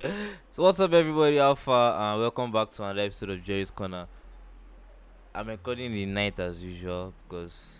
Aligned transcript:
So 0.00 0.62
what's 0.62 0.78
up, 0.78 0.92
everybody? 0.92 1.40
Alpha, 1.40 1.96
and 1.98 2.20
welcome 2.20 2.52
back 2.52 2.70
to 2.70 2.84
another 2.84 3.00
episode 3.00 3.30
of 3.30 3.42
Jerry's 3.42 3.72
Corner. 3.72 4.06
I'm 5.34 5.48
recording 5.48 5.92
the 5.92 6.06
night 6.06 6.38
as 6.38 6.62
usual 6.62 7.12
because 7.26 7.78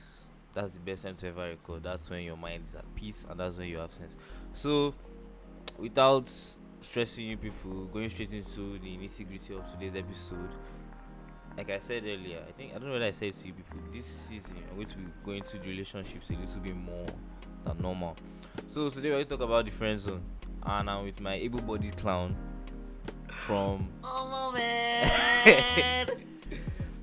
that's 0.53 0.73
the 0.73 0.81
best 0.81 1.05
time 1.05 1.15
to 1.17 1.29
ever 1.29 1.51
record. 1.51 1.85
That's 1.85 2.11
when 2.11 2.25
your 2.25 2.37
mind 2.37 2.65
is 2.69 2.75
at 2.75 2.93
peace, 2.97 3.25
and 3.29 3.39
that's 3.39 3.57
when 3.57 3.69
you 3.69 3.77
have 3.79 3.93
sense. 3.93 4.17
So, 4.53 4.95
without 5.79 6.29
stressing 6.81 7.25
you 7.25 7.37
people, 7.37 7.85
going 7.85 8.11
straight 8.11 8.33
into 8.33 8.79
the 8.79 8.97
nitty 8.97 9.29
gritty 9.29 9.55
of 9.55 9.71
today's 9.71 9.95
episode. 9.95 10.51
Like 11.57 11.71
I 11.71 11.79
said 11.79 12.03
earlier, 12.03 12.43
I 12.49 12.51
think 12.53 12.73
I 12.73 12.79
don't 12.79 12.87
know 12.87 12.95
whether 12.95 13.05
I 13.05 13.13
said 13.13 13.35
to 13.35 13.47
you 13.47 13.53
people. 13.53 13.79
This 13.93 14.07
season, 14.07 14.57
I'm 14.71 14.75
going 14.75 14.89
to 14.89 14.97
be 14.97 15.05
going 15.25 15.43
to 15.43 15.59
the 15.59 15.69
relationships 15.69 16.31
a 16.31 16.33
little 16.33 16.61
bit 16.61 16.77
more 16.77 17.07
than 17.65 17.79
normal. 17.79 18.17
So 18.67 18.91
today 18.91 19.11
we're 19.11 19.17
going 19.17 19.27
to 19.27 19.37
talk 19.37 19.47
about 19.47 19.65
the 19.67 19.71
friend 19.71 20.01
zone, 20.01 20.23
and 20.67 20.91
I'm 20.91 21.05
with 21.05 21.21
my 21.21 21.35
able-bodied 21.35 21.97
clown 21.97 22.37
from 23.29 23.89
Oh 24.05 24.53
man. 24.55 26.09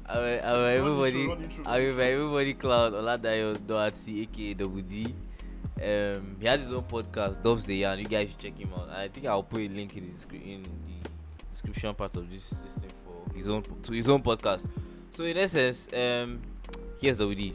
I'm, 0.08 0.18
I'm 0.18 0.66
everybody. 0.78 1.24
I'm 1.66 1.84
with 1.84 1.98
my 1.98 2.04
everybody 2.04 2.54
clown 2.54 2.92
Oladayo 2.94 3.56
Doherty, 3.66 4.22
aka 4.22 4.54
Double 4.54 4.82
D. 4.82 5.14
Um, 5.78 6.38
he 6.40 6.46
has 6.48 6.62
his 6.62 6.72
own 6.72 6.84
podcast, 6.84 7.42
Doves 7.42 7.66
the 7.66 7.76
Yarn. 7.76 8.00
You 8.00 8.06
guys 8.06 8.30
should 8.30 8.38
check 8.40 8.58
him 8.58 8.72
out. 8.74 8.90
I 8.90 9.08
think 9.08 9.26
I'll 9.26 9.44
put 9.44 9.62
a 9.62 9.68
link 9.68 9.98
in 9.98 10.08
the 10.08 10.14
descri- 10.14 10.46
in 10.46 10.64
the 10.64 11.10
description 11.52 11.94
part 11.96 12.16
of 12.16 12.30
this, 12.30 12.50
this 12.52 12.74
thing 12.74 12.92
for 13.04 13.34
his 13.36 13.50
own 13.50 13.64
to 13.84 13.92
his 13.92 14.08
own 14.08 14.22
podcast. 14.22 14.68
So 15.12 15.24
in 15.24 15.38
essence, 15.38 15.90
um, 15.94 16.42
here's 17.02 17.18
Double 17.18 17.34
D. 17.34 17.54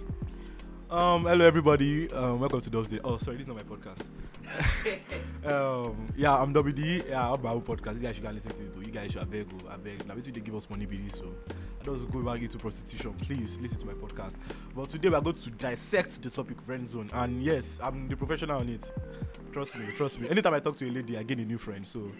Um, 0.91 1.22
hello 1.22 1.44
everybody. 1.46 2.10
Um, 2.12 2.41
welcome 2.41 2.60
to 2.60 2.69
Dubs 2.70 2.91
Day. 2.91 2.98
Oh, 3.05 3.16
sorry, 3.19 3.36
this 3.36 3.46
is 3.46 3.48
not 3.48 3.56
my 3.56 3.62
podcast. 3.62 4.06
um, 5.45 6.06
yeah, 6.16 6.34
I'm 6.36 6.52
WD. 6.52 7.08
Yeah, 7.08 7.27
I 7.27 7.30
have 7.30 7.42
my 7.42 7.54
podcast. 7.54 7.96
You 7.96 8.02
guys 8.02 8.14
should 8.16 8.24
go 8.24 8.30
listen 8.30 8.52
to 8.52 8.80
it. 8.80 8.86
You 8.86 8.92
guys 8.92 9.12
should 9.12 9.22
I 9.22 9.24
beg, 9.24 9.46
oh, 9.52 9.68
I 9.68 9.77
beg. 9.77 10.06
Now, 10.06 10.14
they 10.14 10.30
give 10.32 10.54
us 10.54 10.68
money, 10.68 10.86
BD, 10.86 11.14
so 11.14 11.32
I 11.80 11.84
don't 11.84 12.11
go 12.11 12.22
back 12.22 12.42
into 12.42 12.58
prostitution. 12.58 13.12
Please 13.14 13.60
listen 13.60 13.78
to 13.78 13.86
my 13.86 13.92
podcast. 13.92 14.38
But 14.75 14.88
today 14.88 15.08
we 15.08 15.14
are 15.14 15.20
going 15.20 15.36
to 15.36 15.50
dissect 15.50 16.22
the 16.22 16.30
topic 16.30 16.60
friend 16.62 16.88
zone. 16.88 17.10
And 17.12 17.42
yes, 17.42 17.80
I'm 17.83 18.08
the 18.08 18.16
professional 18.16 18.58
on 18.58 18.69
it. 18.69 18.91
Trust 19.52 19.77
me, 19.77 19.86
trust 19.97 20.20
me. 20.20 20.28
Anytime 20.28 20.55
I 20.55 20.60
talk 20.60 20.77
to 20.78 20.88
a 20.88 20.91
lady, 20.91 21.16
I 21.16 21.22
gain 21.22 21.41
a 21.41 21.44
new 21.44 21.58
friend. 21.58 21.86
So, 21.86 22.10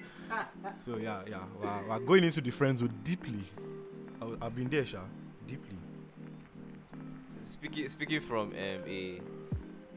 so 0.79 0.97
yeah, 0.97 1.23
yeah, 1.29 1.39
we're, 1.61 1.89
we're 1.89 1.99
going 2.01 2.25
into 2.25 2.41
the 2.41 2.51
friend 2.51 2.77
zone 2.79 2.93
deeply. 3.03 3.45
I, 4.21 4.47
I've 4.47 4.55
been 4.55 4.69
there, 4.69 4.85
Sha, 4.85 5.01
deeply. 5.47 5.77
Speaking 7.43 7.89
speaking 7.89 8.21
from 8.21 8.49
um, 8.51 8.57
a 8.87 9.21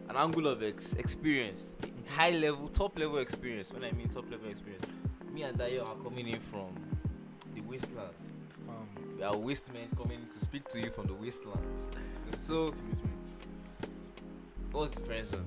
an 0.10 0.16
angle 0.16 0.48
of 0.48 0.62
ex- 0.64 0.94
experience, 0.94 1.74
high 2.08 2.32
level, 2.32 2.68
top 2.70 2.98
level 2.98 3.18
experience. 3.18 3.72
When 3.72 3.84
I 3.84 3.92
mean 3.92 4.10
top 4.10 4.30
level 4.30 4.50
experience, 4.50 4.86
me 5.32 5.44
and 5.44 5.58
Dayo 5.58 5.88
are 5.88 5.96
coming 5.96 6.28
in 6.28 6.40
from 6.40 6.76
the 7.56 7.62
wasteland. 7.62 8.14
We 9.18 9.24
are 9.24 9.36
waste 9.36 9.72
men 9.74 9.88
coming 9.96 10.20
in 10.22 10.28
to 10.28 10.40
speak 10.40 10.68
to 10.70 10.80
you 10.80 10.90
from 10.92 11.08
the 11.08 11.14
wasteland. 11.14 11.62
So-. 12.36 12.72
What's 14.72 14.96
the 14.96 15.02
friend 15.02 15.26
zone? 15.26 15.46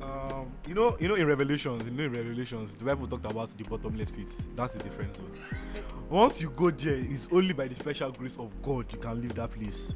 Um, 0.00 0.50
you 0.66 0.74
know, 0.74 0.96
you 0.98 1.08
know, 1.08 1.14
in 1.16 1.26
Revelations, 1.26 1.84
you 1.84 1.90
know, 1.90 2.04
in 2.04 2.12
Revelations, 2.12 2.76
the 2.76 2.84
Bible 2.84 3.06
talked 3.06 3.26
about 3.26 3.48
the 3.50 3.64
bottomless 3.64 4.10
pit. 4.10 4.32
That's 4.56 4.74
the 4.74 4.82
different 4.82 5.14
zone. 5.16 5.32
Once 6.08 6.40
you 6.40 6.50
go 6.50 6.70
there, 6.70 6.96
it's 6.96 7.28
only 7.30 7.52
by 7.52 7.68
the 7.68 7.74
special 7.74 8.10
grace 8.12 8.38
of 8.38 8.50
God 8.62 8.90
you 8.92 8.98
can 8.98 9.20
leave 9.20 9.34
that 9.34 9.50
place. 9.50 9.94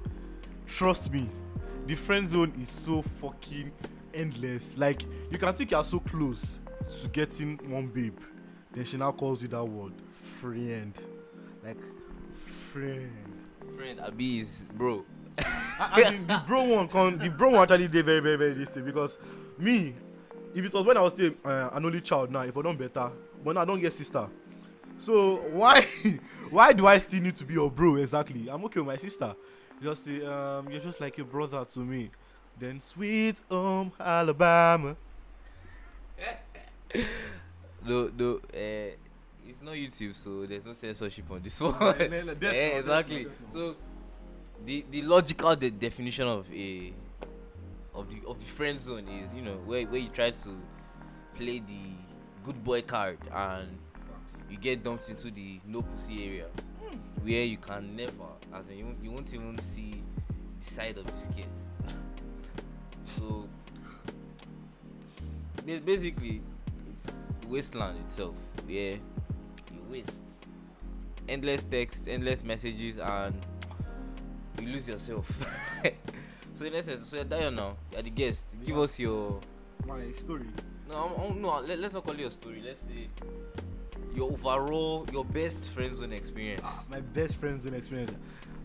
Trust 0.66 1.10
me, 1.12 1.28
the 1.86 1.94
friend 1.94 2.28
zone 2.28 2.52
is 2.60 2.68
so 2.68 3.02
fucking 3.02 3.72
endless. 4.14 4.76
Like 4.78 5.02
you 5.30 5.38
can 5.38 5.52
think 5.54 5.70
you're 5.70 5.84
so 5.84 6.00
close 6.00 6.60
to 7.02 7.08
getting 7.08 7.58
one 7.70 7.88
babe, 7.88 8.18
then 8.72 8.84
she 8.84 8.96
now 8.96 9.12
calls 9.12 9.42
you 9.42 9.48
that 9.48 9.64
word, 9.64 9.92
friend. 10.12 10.98
Like 11.64 11.78
friend. 12.34 13.12
Friend 13.76 14.00
Abi 14.00 14.40
is 14.40 14.66
bro. 14.74 15.04
as 15.38 16.12
in 16.14 16.26
the 16.26 16.42
bro 16.46 16.62
one 16.62 16.88
con 16.88 17.18
the 17.18 17.28
bro 17.28 17.50
one 17.50 17.62
actually 17.62 17.88
dey 17.88 18.02
very 18.02 18.20
very 18.20 18.36
very 18.36 18.54
distant 18.54 18.86
because 18.86 19.18
me 19.58 19.92
if 20.54 20.64
it 20.64 20.72
was 20.72 20.84
when 20.84 20.96
i 20.96 21.00
was 21.00 21.12
still 21.12 21.32
uh, 21.44 21.70
an 21.72 21.84
only 21.84 22.00
child 22.00 22.30
now 22.30 22.42
if 22.42 22.56
i 22.56 22.62
don't 22.62 22.78
better 22.78 23.10
but 23.44 23.54
now 23.54 23.62
i 23.62 23.64
don 23.64 23.80
get 23.80 23.92
sister 23.92 24.28
so 24.96 25.36
why 25.50 25.80
why 26.50 26.72
do 26.72 26.86
i 26.86 26.98
still 26.98 27.20
need 27.20 27.34
to 27.34 27.44
be 27.44 27.54
your 27.54 27.68
bro 27.70 27.96
exactly 27.96 28.48
i'm 28.48 28.64
okay 28.64 28.78
with 28.78 28.86
my 28.86 28.96
sister 28.96 29.34
just 29.82 30.04
say 30.04 30.24
um 30.24 30.70
you're 30.70 30.80
just 30.80 31.00
like 31.00 31.18
a 31.18 31.24
brother 31.24 31.64
to 31.64 31.80
me 31.80 32.10
then 32.58 32.80
sweet 32.80 33.40
home 33.50 33.92
alabama 34.00 34.96
No, 37.86 38.10
no. 38.16 38.36
Uh, 38.52 38.94
it's 39.46 39.60
not 39.62 39.74
YouTube, 39.74 40.14
so 40.16 40.46
there's 40.46 40.64
no 40.64 40.72
censorship 40.72 41.30
on 41.30 41.42
this 41.42 41.60
one. 41.60 41.74
No, 41.78 41.88
no, 41.88 41.96
yeah, 41.96 42.00
that's 42.00 42.36
not- 42.40 42.40
that's 42.40 42.78
exactly. 42.80 43.16
not- 43.24 43.28
that's 43.28 43.40
not. 43.42 43.52
So, 43.52 43.76
the 44.64 44.84
the 44.90 45.02
logical 45.02 45.56
de- 45.56 45.70
definition 45.70 46.26
of 46.26 46.50
a 46.52 46.92
of 47.94 48.08
the 48.10 48.26
of 48.26 48.38
the 48.38 48.46
friend 48.46 48.80
zone 48.80 49.06
is 49.08 49.34
you 49.34 49.42
know 49.42 49.56
where 49.66 49.84
where 49.86 50.00
you 50.00 50.08
try 50.08 50.30
to 50.30 50.50
play 51.34 51.58
the 51.58 51.90
good 52.44 52.62
boy 52.64 52.80
card 52.82 53.18
and 53.32 53.68
you 54.50 54.56
get 54.56 54.82
dumped 54.82 55.08
into 55.10 55.30
the 55.30 55.60
no 55.66 55.82
pussy 55.82 56.24
area 56.24 56.46
hmm. 56.82 56.96
where 57.22 57.44
you 57.44 57.56
can 57.58 57.94
never 57.96 58.30
as 58.54 58.66
in 58.70 58.78
you, 58.78 58.84
won't- 58.86 59.04
you 59.04 59.10
won't 59.10 59.34
even 59.34 59.58
see 59.58 60.02
the 60.60 60.64
side 60.66 60.96
of 60.96 61.04
the 61.06 61.16
skits 61.18 61.66
so 63.18 63.48
ba- 65.66 65.80
basically 65.84 66.42
it's 66.92 67.14
wasteland 67.48 67.98
itself 68.04 68.34
where 68.66 68.98
you 69.72 69.82
waste 69.90 70.22
endless 71.28 71.64
text 71.64 72.08
endless 72.08 72.42
messages 72.44 72.98
and 72.98 73.34
you 74.60 74.68
lose 74.68 74.88
yourself 74.88 75.26
so 76.54 76.64
in 76.64 76.74
essence 76.74 77.08
so 77.08 77.16
you're 77.16 77.24
Dayo 77.24 77.54
now 77.54 77.76
you're 77.92 78.02
the 78.02 78.10
guest 78.10 78.56
give 78.64 78.76
Yeah. 78.76 78.82
us 78.82 78.98
your 78.98 79.40
my 79.86 80.10
story 80.12 80.46
no, 80.86 80.94
I'm, 80.96 81.20
I'm- 81.22 81.40
no. 81.40 81.60
Let, 81.60 81.78
let's 81.78 81.94
not 81.94 82.04
call 82.04 82.12
it 82.14 82.20
your 82.20 82.30
story. 82.30 82.62
Let's 82.62 82.82
say 82.82 83.08
your 84.14 84.30
overall, 84.32 85.06
your 85.10 85.24
best 85.24 85.70
friend 85.70 85.96
zone 85.96 86.12
experience. 86.12 86.60
Ah, 86.62 86.84
my 86.90 87.00
best 87.00 87.36
friend 87.36 87.58
zone 87.58 87.72
experience. 87.72 88.12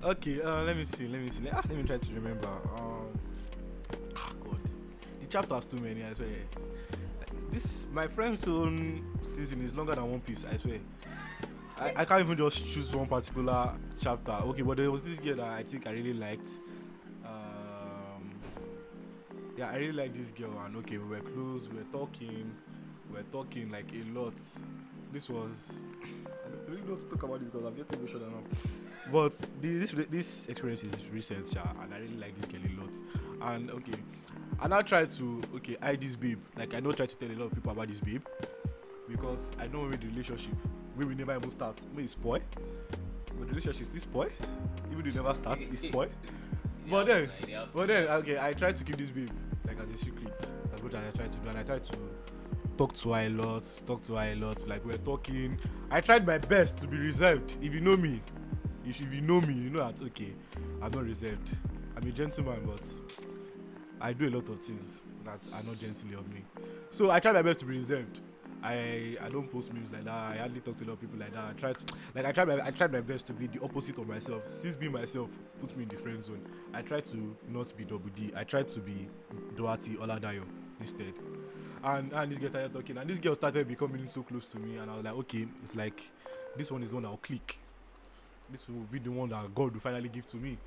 Okay, 0.03 0.41
uh, 0.41 0.63
let 0.63 0.75
me 0.75 0.83
see. 0.83 1.07
Let 1.07 1.21
me 1.21 1.29
see. 1.29 1.45
Let, 1.45 1.53
ah, 1.55 1.61
let 1.69 1.77
me 1.77 1.83
try 1.83 1.97
to 1.97 2.13
remember. 2.13 2.49
Um, 2.75 3.07
the 5.29 5.37
chapter 5.37 5.55
has 5.55 5.65
too 5.65 5.77
many. 5.77 6.03
I 6.03 6.13
swear. 6.13 6.27
This 7.51 7.87
my 7.91 8.07
friend's 8.07 8.47
own 8.47 9.03
season 9.21 9.63
is 9.63 9.73
longer 9.73 9.95
than 9.95 10.09
One 10.09 10.19
Piece. 10.19 10.45
I 10.45 10.57
swear. 10.57 10.79
I, 11.77 11.93
I 11.97 12.05
can't 12.05 12.21
even 12.21 12.37
just 12.37 12.71
choose 12.71 12.93
one 12.93 13.07
particular 13.07 13.71
chapter. 14.01 14.31
Okay, 14.31 14.61
but 14.63 14.77
there 14.77 14.91
was 14.91 15.05
this 15.05 15.19
girl 15.19 15.35
that 15.35 15.47
I 15.47 15.63
think 15.63 15.87
I 15.87 15.91
really 15.91 16.13
liked. 16.13 16.49
Um, 17.25 18.31
yeah, 19.57 19.69
I 19.69 19.77
really 19.77 19.93
like 19.93 20.15
this 20.15 20.31
girl, 20.31 20.61
and 20.65 20.75
okay, 20.77 20.97
we 20.97 21.07
were 21.15 21.21
close. 21.21 21.69
We 21.69 21.77
were 21.77 21.91
talking. 21.91 22.51
We 23.09 23.17
were 23.17 23.25
talking 23.31 23.71
like 23.71 23.91
a 23.93 24.19
lot. 24.19 24.39
This 25.11 25.29
was 25.29 25.85
I 26.49 26.55
don't 26.55 26.69
really 26.69 26.89
know 26.89 26.95
to 26.95 27.07
talk 27.07 27.23
about 27.23 27.39
this 27.39 27.49
because 27.49 27.65
I'm 27.65 27.75
getting 27.75 27.99
emotional 27.99 28.29
now. 28.29 28.43
But 29.11 29.33
this 29.61 29.91
this, 29.91 30.07
this 30.09 30.47
experience 30.47 30.83
is 30.83 31.05
recent, 31.11 31.47
sha, 31.47 31.61
and 31.81 31.93
I 31.93 31.99
really 31.99 32.17
like 32.17 32.35
this 32.39 32.45
girl 32.45 32.61
a 32.61 32.71
lot. 32.81 33.53
And 33.53 33.71
okay, 33.71 33.99
I 34.59 34.67
now 34.67 34.81
try 34.81 35.05
to 35.05 35.41
okay 35.55 35.77
hide 35.81 36.01
this 36.01 36.15
babe. 36.15 36.39
Like 36.57 36.73
I 36.73 36.79
don't 36.79 36.95
try 36.95 37.05
to 37.05 37.15
tell 37.15 37.29
a 37.29 37.37
lot 37.37 37.45
of 37.45 37.53
people 37.53 37.71
about 37.71 37.87
this 37.87 37.99
babe 37.99 38.23
because 39.07 39.51
I 39.59 39.67
know 39.67 39.81
when 39.81 39.91
the 39.91 40.07
relationship 40.07 40.55
we 40.95 41.05
will 41.05 41.15
never 41.15 41.35
even 41.35 41.51
start. 41.51 41.79
May 41.95 42.03
it 42.03 42.09
spoil. 42.09 42.41
But 43.37 43.47
the 43.47 43.53
relationship 43.53 43.83
is 43.83 44.01
spoil. 44.01 44.29
Even 44.91 45.03
though 45.03 45.09
it 45.09 45.15
never 45.15 45.33
starts, 45.33 45.67
it's 45.67 45.81
spoil. 45.81 46.09
But 46.89 47.05
then, 47.05 47.29
but 47.73 47.87
then 47.87 48.07
okay, 48.07 48.39
I 48.39 48.53
try 48.53 48.71
to 48.71 48.83
keep 48.83 48.97
this 48.97 49.09
babe 49.09 49.29
like 49.67 49.79
as 49.79 49.89
a 49.91 49.97
secret 49.97 50.33
as 50.73 50.81
much 50.81 50.93
as 50.93 51.05
I 51.05 51.17
try 51.17 51.27
to 51.27 51.37
do, 51.37 51.49
and 51.49 51.57
I 51.57 51.63
try 51.63 51.79
to 51.79 51.97
talk 52.79 52.93
to 52.93 53.11
her 53.11 53.25
a 53.25 53.29
lot, 53.29 53.81
talk 53.85 54.01
to 54.01 54.15
her 54.15 54.31
a 54.31 54.35
lot. 54.35 54.65
Like 54.65 54.85
we're 54.85 54.97
talking. 54.99 55.59
I 55.91 55.99
tried 55.99 56.25
my 56.25 56.37
best 56.37 56.77
to 56.77 56.87
be 56.87 56.95
reserved. 56.95 57.57
If 57.61 57.73
you 57.73 57.81
know 57.81 57.97
me, 57.97 58.21
if, 58.85 59.01
if 59.01 59.13
you 59.13 59.19
know 59.19 59.41
me, 59.41 59.53
you 59.53 59.69
know 59.69 59.79
that 59.85 60.01
okay, 60.01 60.33
I'm 60.81 60.89
not 60.91 61.03
reserved. 61.03 61.57
I'm 61.97 62.07
a 62.07 62.11
gentleman, 62.11 62.61
but 62.65 63.25
I 63.99 64.13
do 64.13 64.29
a 64.29 64.31
lot 64.33 64.47
of 64.47 64.63
things 64.63 65.01
that 65.25 65.45
are 65.53 65.63
not 65.63 65.77
gently 65.77 66.13
of 66.13 66.33
me. 66.33 66.45
So 66.89 67.11
I 67.11 67.19
try 67.19 67.33
my 67.33 67.41
best 67.41 67.59
to 67.59 67.65
be 67.65 67.73
reserved. 67.73 68.21
I 68.63 69.17
I 69.21 69.27
don't 69.27 69.51
post 69.51 69.73
memes 69.73 69.91
like 69.91 70.05
that. 70.05 70.13
I 70.13 70.37
hardly 70.37 70.61
talk 70.61 70.77
to 70.77 70.85
a 70.85 70.87
lot 70.87 70.93
of 70.93 71.01
people 71.01 71.19
like 71.19 71.33
that. 71.33 71.43
I 71.49 71.59
try 71.59 71.73
to 71.73 71.95
like 72.15 72.23
I 72.23 72.31
try 72.31 72.45
my 72.45 72.65
I 72.65 72.71
tried 72.71 72.93
my 72.93 73.01
best 73.01 73.27
to 73.27 73.33
be 73.33 73.47
the 73.47 73.61
opposite 73.61 73.97
of 73.97 74.07
myself. 74.07 74.41
Since 74.53 74.77
being 74.77 74.93
myself 74.93 75.29
puts 75.59 75.75
me 75.75 75.83
in 75.83 75.89
the 75.89 75.97
friend 75.97 76.23
zone, 76.23 76.47
I 76.73 76.81
try 76.81 77.01
to 77.01 77.35
not 77.49 77.75
be 77.75 77.83
double 77.83 78.09
D. 78.15 78.31
I 78.37 78.45
try 78.45 78.63
to 78.63 78.79
be 78.79 79.07
Doherty 79.57 79.95
Oladayo 79.95 80.43
instead. 80.79 81.11
And 81.83 82.11
and 82.13 82.31
this 82.31 82.39
girl 82.39 82.49
started 82.49 82.73
talking, 82.73 82.97
and 82.97 83.09
this 83.09 83.19
girl 83.19 83.35
started 83.35 83.67
becoming 83.67 84.07
so 84.07 84.23
close 84.23 84.47
to 84.47 84.59
me, 84.59 84.77
and 84.77 84.91
I 84.91 84.95
was 84.95 85.05
like, 85.05 85.13
okay, 85.15 85.47
it's 85.63 85.75
like 85.75 86.01
this 86.57 86.71
one 86.71 86.83
is 86.83 86.89
the 86.89 86.95
one 86.95 87.03
that 87.03 87.09
will 87.09 87.17
click. 87.17 87.57
This 88.51 88.67
will 88.67 88.85
be 88.91 88.99
the 88.99 89.11
one 89.11 89.29
that 89.29 89.53
God 89.55 89.73
will 89.73 89.79
finally 89.79 90.09
give 90.09 90.25
to 90.27 90.37
me. 90.37 90.57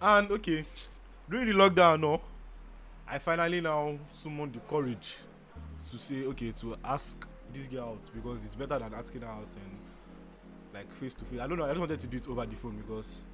And 0.00 0.30
okay, 0.30 0.64
during 1.28 1.46
the 1.46 1.54
lockdown, 1.54 2.00
no, 2.00 2.20
I 3.06 3.18
finally 3.18 3.60
now 3.60 3.98
summoned 4.12 4.54
the 4.54 4.60
courage 4.60 5.16
to 5.90 5.98
say, 5.98 6.24
okay, 6.24 6.52
to 6.52 6.76
ask 6.84 7.26
this 7.52 7.66
girl 7.66 7.90
out 7.90 8.10
because 8.14 8.44
it's 8.44 8.54
better 8.54 8.78
than 8.78 8.94
asking 8.94 9.22
her 9.22 9.28
out 9.28 9.48
and 9.54 9.78
like 10.74 10.90
face 10.90 11.14
to 11.14 11.24
face. 11.24 11.40
I 11.40 11.46
don't 11.46 11.58
know. 11.58 11.64
I 11.64 11.68
just 11.68 11.80
wanted 11.80 12.00
to 12.00 12.06
do 12.06 12.16
it 12.16 12.28
over 12.28 12.46
the 12.46 12.56
phone 12.56 12.76
because 12.76 13.24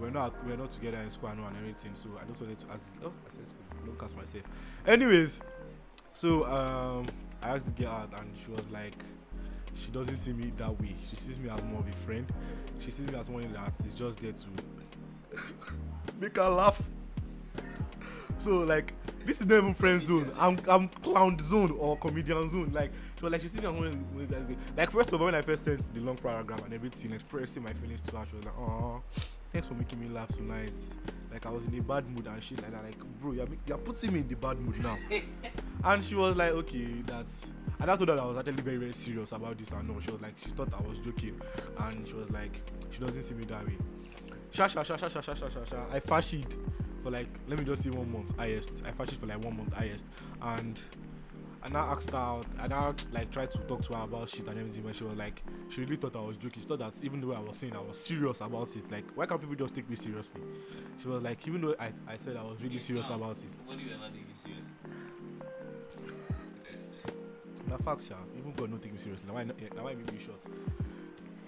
we're 0.00 0.10
not 0.10 0.34
we're 0.46 0.56
not 0.56 0.70
together 0.70 0.98
in 0.98 1.10
school 1.10 1.30
and 1.30 1.40
everything. 1.56 1.92
So 1.94 2.10
I 2.20 2.26
just 2.28 2.40
wanted 2.40 2.58
to 2.58 2.66
ask. 2.72 2.94
Oh, 3.04 3.12
I 3.26 3.30
said. 3.30 3.44
Don't 3.84 3.98
cast 3.98 4.16
myself. 4.16 4.44
Anyways, 4.86 5.40
so 6.12 6.44
um, 6.46 7.06
I 7.42 7.50
asked 7.56 7.74
the 7.76 7.82
girl 7.82 7.92
out 7.92 8.12
and 8.20 8.36
she 8.36 8.50
was 8.50 8.70
like, 8.70 8.96
she 9.74 9.90
doesn't 9.90 10.16
see 10.16 10.32
me 10.32 10.52
that 10.56 10.80
way. 10.80 10.94
She 11.08 11.16
sees 11.16 11.38
me 11.38 11.48
as 11.48 11.62
more 11.62 11.80
of 11.80 11.88
a 11.88 11.92
friend. 11.92 12.30
She 12.78 12.90
sees 12.90 13.06
me 13.06 13.18
as 13.18 13.30
one 13.30 13.50
that 13.52 13.84
is 13.84 13.94
just 13.94 14.20
there 14.20 14.32
to 14.32 15.42
make 16.20 16.36
her 16.36 16.48
laugh. 16.48 16.82
So 18.38 18.60
like 18.60 18.94
this 19.26 19.42
is 19.42 19.46
not 19.46 19.58
even 19.58 19.74
friend 19.74 20.00
zone. 20.00 20.32
I'm 20.38 20.58
I'm 20.66 20.88
clown 20.88 21.38
zone 21.38 21.76
or 21.78 21.98
comedian 21.98 22.48
zone. 22.48 22.70
Like 22.72 22.90
she 23.18 23.22
was 23.22 23.32
like 23.32 23.42
she 23.42 23.48
sees 23.48 23.60
me 23.60 23.68
as 23.68 23.74
one 23.74 24.56
like 24.76 24.90
first 24.90 25.12
of 25.12 25.20
all 25.20 25.26
when 25.26 25.34
I 25.34 25.42
first 25.42 25.64
sent 25.64 25.92
the 25.92 26.00
long 26.00 26.16
paragraph 26.16 26.64
and 26.64 26.72
everything 26.72 27.12
expressing 27.12 27.62
my 27.62 27.74
feelings 27.74 28.00
to 28.02 28.16
her, 28.16 28.24
she 28.24 28.36
was 28.36 28.46
like, 28.46 28.58
oh 28.58 29.02
thanks 29.52 29.68
for 29.68 29.74
making 29.74 30.00
me 30.00 30.08
laugh 30.08 30.28
tonight. 30.28 30.72
Like 31.32 31.46
I 31.46 31.50
was 31.50 31.66
in 31.66 31.78
a 31.78 31.82
bad 31.82 32.08
mood 32.08 32.26
and 32.26 32.42
shit 32.42 32.60
like 32.62 32.72
that. 32.72 32.84
Like 32.84 32.98
bro, 33.20 33.32
you're, 33.32 33.48
you're 33.66 33.78
putting 33.78 34.12
me 34.12 34.20
in 34.20 34.28
the 34.28 34.36
bad 34.36 34.58
mood 34.58 34.82
now. 34.82 34.96
and 35.84 36.04
she 36.04 36.14
was 36.14 36.36
like, 36.36 36.52
okay, 36.52 37.02
that's. 37.06 37.50
And 37.78 37.90
I 37.90 37.96
told 37.96 38.08
her 38.08 38.16
that 38.16 38.22
I 38.22 38.26
was 38.26 38.36
actually 38.36 38.62
very 38.62 38.76
very 38.76 38.92
serious 38.92 39.32
about 39.32 39.56
this 39.58 39.70
and 39.72 39.88
no, 39.88 40.00
she 40.00 40.10
was 40.10 40.20
like, 40.20 40.34
she 40.38 40.50
thought 40.50 40.72
I 40.74 40.86
was 40.86 40.98
joking, 40.98 41.40
and 41.78 42.06
she 42.06 42.14
was 42.14 42.30
like, 42.30 42.62
she 42.90 43.00
doesn't 43.00 43.22
see 43.22 43.34
me 43.34 43.44
that 43.44 43.66
way. 43.66 43.76
Sha 44.50 44.66
sha 44.66 44.82
sha 44.82 44.96
sha 44.96 45.08
sha 45.08 45.20
sha 45.20 45.34
sha 45.34 45.48
sha 45.48 45.64
sha. 45.64 45.84
I 45.92 46.00
fashied 46.00 46.56
for 47.02 47.10
like 47.10 47.28
let 47.48 47.58
me 47.58 47.64
just 47.64 47.82
say 47.82 47.90
one 47.90 48.10
month 48.12 48.36
highest. 48.36 48.82
I 48.86 48.90
fashied 48.90 49.18
for 49.18 49.26
like 49.26 49.42
one 49.42 49.56
month 49.56 49.72
highest, 49.74 50.06
and 50.42 50.78
and 51.62 51.76
I 51.76 51.80
asked 51.80 52.10
her 52.10 52.16
out, 52.16 52.46
and 52.60 52.72
I 52.72 52.92
like 53.12 53.30
tried 53.30 53.50
to 53.52 53.58
talk 53.58 53.82
to 53.82 53.94
her 53.94 54.04
about 54.04 54.28
shit 54.28 54.46
and 54.46 54.58
everything, 54.58 54.82
but 54.82 54.94
she 54.94 55.04
was 55.04 55.16
like, 55.16 55.42
she 55.68 55.82
really 55.82 55.96
thought 55.96 56.16
I 56.16 56.20
was 56.20 56.36
joking. 56.36 56.62
She 56.62 56.68
thought 56.68 56.78
that 56.78 56.98
even 57.04 57.20
though 57.20 57.32
I 57.34 57.40
was 57.40 57.58
saying 57.58 57.74
I 57.76 57.80
was 57.80 57.98
serious 57.98 58.40
about 58.40 58.74
it, 58.74 58.90
like 58.90 59.04
why 59.14 59.26
can't 59.26 59.40
people 59.40 59.56
just 59.56 59.74
take 59.74 59.88
me 59.88 59.96
seriously? 59.96 60.40
She 61.00 61.08
was 61.08 61.22
like, 61.22 61.46
even 61.46 61.60
though 61.60 61.74
I, 61.78 61.92
I 62.08 62.16
said 62.16 62.36
I 62.36 62.42
was 62.42 62.62
really 62.62 62.78
serious 62.78 63.10
about 63.10 63.36
it. 63.38 63.56
Nobody 63.66 63.84
will 63.84 63.94
ever 63.94 64.12
take 64.12 64.26
you 64.26 64.34
serious. 64.42 64.64
Na 67.68 67.76
facts, 67.76 68.08
sha. 68.08 68.14
Even 68.38 68.52
God 68.52 68.70
don't 68.70 68.82
take 68.82 68.92
me 68.92 68.98
seriously. 68.98 69.28
Now 69.28 69.34
why, 69.34 69.44
now 69.44 69.84
why 69.84 69.94
make 69.94 70.12
me 70.12 70.18
short? 70.18 70.42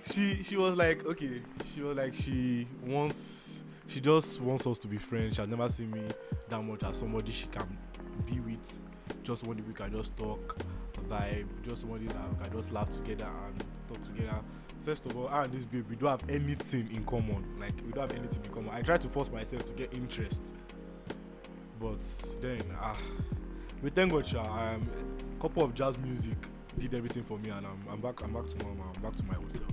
She 0.04 0.42
she 0.42 0.56
was 0.56 0.76
like, 0.76 1.06
okay. 1.06 1.40
She 1.74 1.80
was 1.80 1.96
like, 1.96 2.14
she 2.14 2.66
wants, 2.84 3.62
she 3.86 4.00
just 4.00 4.40
wants 4.40 4.66
us 4.66 4.78
to 4.80 4.88
be 4.88 4.98
friends. 4.98 5.36
She 5.36 5.40
has 5.40 5.48
never 5.48 5.68
seen 5.68 5.90
me 5.90 6.02
that 6.48 6.60
much 6.60 6.82
as 6.82 6.98
somebody 6.98 7.32
she 7.32 7.46
can 7.46 7.78
be 8.26 8.40
with. 8.40 8.78
Just 9.22 9.44
day 9.44 9.62
we 9.66 9.72
can 9.72 9.92
just 9.92 10.16
talk, 10.16 10.56
vibe. 11.08 11.46
Just 11.62 11.82
somebody 11.82 12.06
that 12.06 12.30
we 12.30 12.44
can 12.44 12.56
just 12.56 12.72
laugh 12.72 12.90
together 12.90 13.28
and 13.46 13.64
talk 13.88 14.02
together. 14.02 14.38
First 14.82 15.06
of 15.06 15.16
all, 15.16 15.28
I 15.28 15.44
and 15.44 15.52
this 15.52 15.64
babe, 15.64 15.86
we 15.88 15.96
don't 15.96 16.20
have 16.20 16.28
anything 16.28 16.90
in 16.92 17.04
common. 17.04 17.44
Like 17.58 17.74
we 17.86 17.92
don't 17.92 18.10
have 18.10 18.19
anything 18.19 18.44
in 18.44 18.50
common. 18.52 18.70
I 18.74 18.82
try 18.82 18.96
to 18.96 19.08
force 19.08 19.30
myself 19.30 19.64
to 19.66 19.72
get 19.72 19.94
interest, 19.94 20.56
but 21.80 22.04
then 22.40 22.62
ah, 22.80 22.96
we 23.80 23.90
thank 23.90 24.12
God, 24.12 24.26
sha. 24.26 24.42
Um, 24.42 24.88
couple 25.40 25.64
of 25.64 25.74
jazz 25.74 25.98
music 25.98 26.36
did 26.78 26.94
everything 26.94 27.24
for 27.24 27.38
me, 27.38 27.50
and 27.50 27.66
I'm, 27.66 27.84
I'm 27.90 28.00
back. 28.00 28.22
I'm 28.22 28.32
back 28.32 28.46
to 28.46 28.58
normal. 28.58 28.86
I'm 28.94 29.02
back 29.02 29.14
to 29.16 29.24
my 29.24 29.36
old 29.36 29.52
self. 29.52 29.69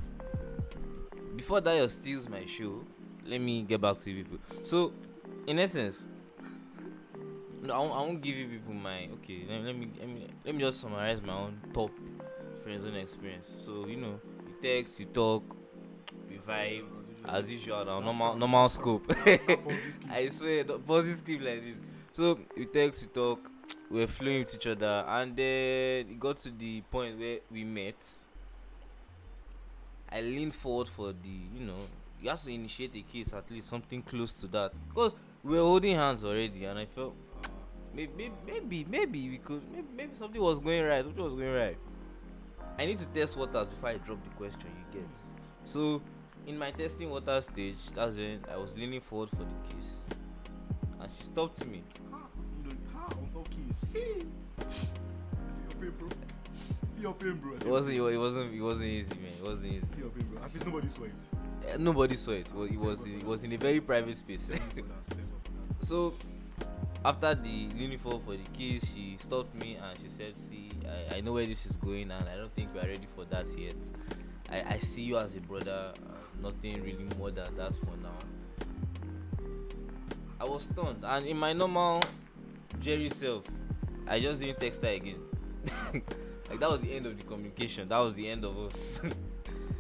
Before 1.36 1.62
Dio 1.62 1.88
steals 1.88 2.28
my 2.28 2.46
show, 2.46 2.84
let 3.26 3.40
me 3.40 3.64
get 3.64 3.82
back 3.82 4.00
to 4.02 4.12
you 4.12 4.24
people. 4.24 4.40
So, 4.64 4.94
in 5.48 5.60
essence, 5.60 6.06
I 7.64 7.78
won't, 7.78 7.92
I 7.92 7.98
won't 7.98 8.22
give 8.22 8.36
you 8.36 8.48
people 8.48 8.74
my 8.74 9.10
okay. 9.16 9.46
Let, 9.48 9.64
let 9.64 9.78
me 9.78 9.90
let 10.00 10.08
me 10.08 10.28
let 10.46 10.56
me 10.56 10.62
just 10.62 10.80
summarize 10.82 11.22
my 11.22 11.34
own 11.34 11.60
top 11.74 11.92
friend 12.64 12.82
zone 12.82 12.96
experience. 12.96 13.48
So 13.66 13.86
you 13.88 13.98
know, 13.98 14.20
you 14.48 14.56
text, 14.62 15.00
you 15.00 15.06
talk, 15.08 15.44
we 16.30 16.38
vibe 16.38 16.86
as 17.28 17.52
usual. 17.52 17.84
Now 17.86 18.00
normal 18.00 18.36
normal 18.36 18.70
scope. 18.78 19.12
I 20.10 20.30
swear, 20.32 20.64
don't 20.64 20.86
pause 20.86 21.06
this 21.06 21.22
clip 21.22 21.42
like 21.42 21.64
this. 21.64 21.76
So 22.14 22.40
we 22.56 22.66
text, 22.66 23.02
we 23.02 23.08
talk, 23.10 23.52
we're 23.90 24.08
flowing 24.08 24.40
with 24.40 24.56
each 24.56 24.68
other, 24.68 25.04
and 25.08 25.36
then 25.36 26.10
it 26.10 26.20
got 26.20 26.38
to 26.38 26.52
the 26.52 26.82
point 26.90 27.20
where 27.20 27.40
we 27.52 27.64
met. 27.64 27.96
I 30.12 30.22
leaned 30.22 30.56
forward 30.56 30.90
for 30.90 31.14
the, 31.14 31.30
you 31.56 31.66
know, 31.66 31.78
you 32.22 32.30
have 32.30 32.42
to 32.44 32.52
initiate 32.52 32.96
a 32.96 33.02
case 33.02 33.32
at 33.32 33.50
least 33.52 33.70
something 33.70 34.02
close 34.02 34.34
to 34.42 34.48
that, 34.48 34.72
because 34.88 35.14
we 35.44 35.54
were 35.54 35.64
holding 35.64 35.96
hands 35.96 36.24
already, 36.24 36.66
and 36.66 36.80
I 36.80 36.86
felt 36.86 37.16
maybe, 37.94 38.32
maybe, 38.46 38.86
maybe 38.90 39.30
we 39.30 39.38
could, 39.38 39.62
maybe, 39.72 39.88
maybe 39.96 40.16
something 40.16 40.42
was 40.42 40.60
going 40.60 40.84
right, 40.84 41.04
something 41.04 41.24
was 41.24 41.34
going 41.34 41.54
right. 41.54 41.78
I 42.78 42.86
need 42.86 42.98
to 43.00 43.06
test 43.08 43.36
waters 43.38 43.68
before 43.68 43.90
I 43.90 43.98
drop 43.98 44.24
the 44.24 44.30
question. 44.32 44.62
You 44.94 45.00
get. 45.02 45.10
So, 45.66 46.02
in 46.48 46.58
my 46.58 46.72
testing 46.72 47.10
water 47.10 47.42
stage, 47.42 47.78
that's 47.94 48.16
when 48.16 48.40
I 48.52 48.58
was 48.58 48.76
leaning 48.76 49.02
forward 49.02 49.30
for 49.32 49.44
the 49.44 49.76
kiss, 49.76 49.88
and 51.02 51.10
she 51.18 51.26
stopped 51.26 51.66
me. 51.68 51.84
Ha, 52.12 53.08
on 53.12 53.28
top 53.34 53.50
keys. 53.52 53.86
Hey. 53.94 54.24
Feel 55.80 55.84
your 55.84 55.92
pain, 55.92 55.92
bro. 55.98 56.10
Feel 56.96 57.02
your 57.02 57.14
pain, 57.14 57.34
bro. 57.36 57.54
It 57.56 57.66
wasn't. 57.68 57.96
It 57.98 58.18
wasn't. 58.18 58.54
It 58.54 58.62
wasn't 58.62 58.90
easy, 58.90 59.16
man. 59.16 59.32
It 59.40 59.44
wasn't 59.44 59.74
easy. 59.74 59.86
Feel 59.92 60.00
your 60.06 60.10
pain, 60.10 60.28
bro. 60.32 60.44
At 60.44 60.54
least 60.54 60.66
nobody 60.66 60.90
saw 60.90 61.04
it. 61.04 61.12
Eh, 61.68 61.78
Nobody 61.80 62.16
saw 62.16 62.32
it. 62.32 62.54
Well, 62.54 62.64
it 62.66 62.78
was. 62.80 63.06
It 63.06 63.24
was 63.26 63.44
in 63.44 63.52
a 63.54 63.58
very 63.58 63.82
private 63.82 64.16
space. 64.18 64.48
Thank 64.48 64.62
God 64.62 64.70
for 64.70 64.82
that. 64.82 65.16
Thank 65.18 65.30
God 65.32 65.42
for 65.44 65.80
that. 65.80 65.86
so, 65.86 66.14
after 67.06 67.34
the 67.34 67.50
uniform 67.50 68.22
for 68.26 68.32
the 68.32 68.44
kids 68.54 68.86
she 68.94 69.16
stopped 69.18 69.56
me 69.56 69.78
and 69.82 69.98
she 70.02 70.10
said, 70.10 70.38
"See, 70.38 70.72
I, 70.86 71.18
I 71.18 71.22
know 71.22 71.34
where 71.34 71.46
this 71.46 71.66
is 71.66 71.76
going, 71.76 72.12
and 72.12 72.28
I 72.28 72.36
don't 72.36 72.54
think 72.54 72.74
we 72.74 72.80
are 72.80 72.88
ready 72.88 73.08
for 73.16 73.26
that 73.26 73.48
yet. 73.58 73.76
I, 74.52 74.76
I 74.76 74.78
see 74.78 75.04
you 75.04 75.18
as 75.18 75.36
a 75.36 75.40
brother. 75.40 75.94
Uh, 75.96 76.42
nothing 76.42 76.82
really 76.84 77.08
more 77.18 77.32
than 77.32 77.56
that 77.58 77.74
for 77.76 77.96
now." 78.02 78.18
I 80.40 80.46
was 80.46 80.64
stunned, 80.64 81.04
and 81.04 81.26
in 81.26 81.38
my 81.38 81.54
normal 81.54 82.02
Jerry 82.80 83.10
self, 83.10 83.44
I 84.08 84.20
just 84.20 84.40
didn't 84.40 84.60
text 84.60 84.82
her 84.84 84.90
again. 84.90 85.20
like 86.50 86.60
that 86.60 86.72
was 86.72 86.80
the 86.82 86.94
end 86.94 87.06
of 87.06 87.18
the 87.18 87.24
communication. 87.24 87.90
That 87.90 88.00
was 88.00 88.14
the 88.14 88.30
end 88.30 88.46
of 88.46 88.58
us. 88.58 89.02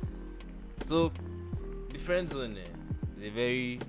so, 0.84 1.12
the 1.90 1.98
friend 1.98 2.30
zone 2.30 2.58
eh, 2.58 2.68
is 3.18 3.28
a 3.28 3.30
very 3.30 3.80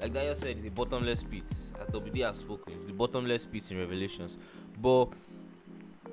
like 0.00 0.12
Dayo 0.12 0.36
said, 0.36 0.56
it's 0.58 0.66
a 0.66 0.70
bottomless 0.70 1.22
pit. 1.22 1.44
As 1.44 1.72
WD 1.92 2.26
has 2.26 2.38
spoken, 2.38 2.74
it's 2.74 2.86
the 2.86 2.92
bottomless 2.92 3.46
pit 3.46 3.70
in 3.70 3.78
Revelations. 3.78 4.38
But 4.80 5.08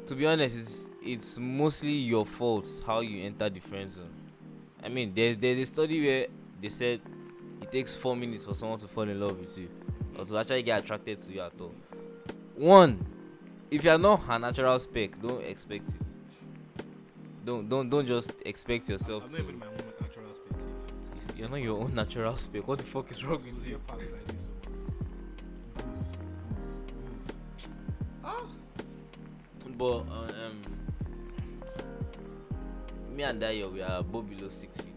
to 0.07 0.15
be 0.15 0.25
honest, 0.25 0.57
it's 0.57 0.89
it's 1.03 1.37
mostly 1.37 1.93
your 1.93 2.25
fault 2.25 2.67
how 2.85 2.99
you 2.99 3.23
enter 3.25 3.49
the 3.49 3.59
friend 3.59 3.91
zone. 3.91 4.13
I 4.83 4.89
mean, 4.89 5.13
there's 5.15 5.37
there's 5.37 5.59
a 5.59 5.65
study 5.65 6.05
where 6.05 6.27
they 6.61 6.69
said 6.69 7.01
it 7.61 7.71
takes 7.71 7.95
four 7.95 8.15
minutes 8.15 8.43
for 8.43 8.53
someone 8.53 8.79
to 8.79 8.87
fall 8.87 9.03
in 9.03 9.19
love 9.19 9.39
with 9.39 9.57
you 9.57 9.69
or 10.17 10.25
to 10.25 10.37
actually 10.37 10.63
get 10.63 10.83
attracted 10.83 11.19
to 11.19 11.31
you 11.31 11.41
at 11.41 11.53
all. 11.59 11.73
One, 12.55 13.05
if 13.71 13.83
you 13.83 13.89
are 13.91 13.97
not 13.97 14.21
a 14.27 14.39
natural 14.39 14.77
spec, 14.79 15.21
don't 15.21 15.43
expect 15.43 15.87
it. 15.89 16.85
Don't 17.45 17.69
don't 17.69 17.89
don't 17.89 18.07
just 18.07 18.33
expect 18.45 18.89
yourself 18.89 19.23
I'm 19.25 19.35
to. 19.35 19.61
You're 21.37 21.49
not 21.49 21.61
your 21.61 21.77
own 21.77 21.93
natural 21.93 22.35
spec. 22.35 22.67
What 22.67 22.79
the 22.79 22.83
fuck 22.83 23.11
is 23.11 23.23
wrong 23.23 23.43
with 23.43 23.67
you? 23.67 23.79
Ah. 28.23 28.43
But 29.77 29.85
um, 29.85 30.61
me 33.15 33.21
and 33.23 33.39
Dayo, 33.39 33.71
we 33.71 33.81
are 33.83 34.01
both 34.01 34.27
below 34.27 34.49
six 34.49 34.77
feet. 34.77 34.87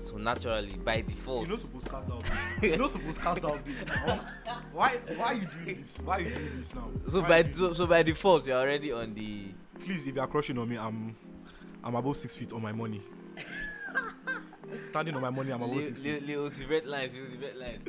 So 0.00 0.16
naturally, 0.16 0.76
by 0.76 1.02
default, 1.02 1.42
You're 1.46 1.56
not 1.56 1.60
supposed 1.60 1.86
to 1.86 1.92
cast 1.92 2.08
down 2.08 2.22
beats. 2.22 2.62
You're 2.62 2.78
not 2.78 2.90
supposed 2.90 3.18
to 3.18 3.24
cast 3.24 3.42
down 3.42 3.62
beats. 3.62 3.88
Why? 4.72 4.96
Why 5.16 5.24
are 5.26 5.34
you 5.34 5.46
doing 5.64 5.78
this? 5.78 5.98
Why 6.02 6.16
are 6.16 6.20
you 6.20 6.34
doing 6.34 6.58
this 6.58 6.74
now? 6.74 6.90
so 7.08 7.20
Why 7.20 7.28
by 7.28 7.34
are 7.34 7.38
you 7.38 7.44
doing 7.44 7.54
so, 7.54 7.72
so 7.72 7.86
by 7.86 8.02
default, 8.02 8.46
you're 8.46 8.56
already 8.58 8.92
on 8.92 9.12
the. 9.14 9.48
please, 9.78 10.06
if 10.06 10.14
you 10.16 10.22
are 10.22 10.26
crushing 10.26 10.56
on 10.58 10.68
me, 10.68 10.78
I'm, 10.78 11.14
I'm 11.82 11.94
above 11.94 12.16
six 12.16 12.34
feet 12.34 12.52
on 12.54 12.62
my 12.62 12.72
money. 12.72 13.02
Standing 14.84 15.14
on 15.16 15.22
my 15.22 15.30
money, 15.30 15.50
I'm 15.50 15.62
above 15.62 15.70
Little, 15.76 15.84
six 15.88 16.00
feet. 16.02 16.26
little, 16.26 16.44
little 16.44 16.68
red 16.68 16.86
lines, 16.86 17.12
little 17.14 17.40
red 17.40 17.56
lines. 17.56 17.84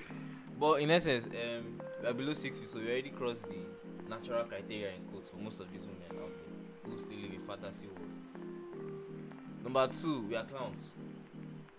But 0.60 0.74
in 0.82 0.92
essence, 0.92 1.26
um, 1.28 1.82
we 2.02 2.08
are 2.08 2.14
below 2.14 2.34
six 2.34 2.60
feet, 2.60 2.70
so 2.70 2.80
we 2.80 2.88
already 2.88 3.10
crossed 3.10 3.44
the 3.44 4.10
natural 4.10 4.44
criteria 4.46 4.90
in 4.96 5.04
quotes 5.12 5.30
for 5.30 5.38
most 5.38 5.60
of 5.60 5.72
these 5.72 5.82
women 5.82 6.24
out 6.24 6.32
there 6.32 6.92
who 6.92 7.00
still 7.00 7.18
live 7.18 7.32
in 7.34 7.42
fantasy 7.46 7.88
worlds. 7.88 9.64
Number 9.64 9.88
two, 9.88 10.22
we 10.28 10.36
are 10.36 10.46
clowns. 10.46 10.82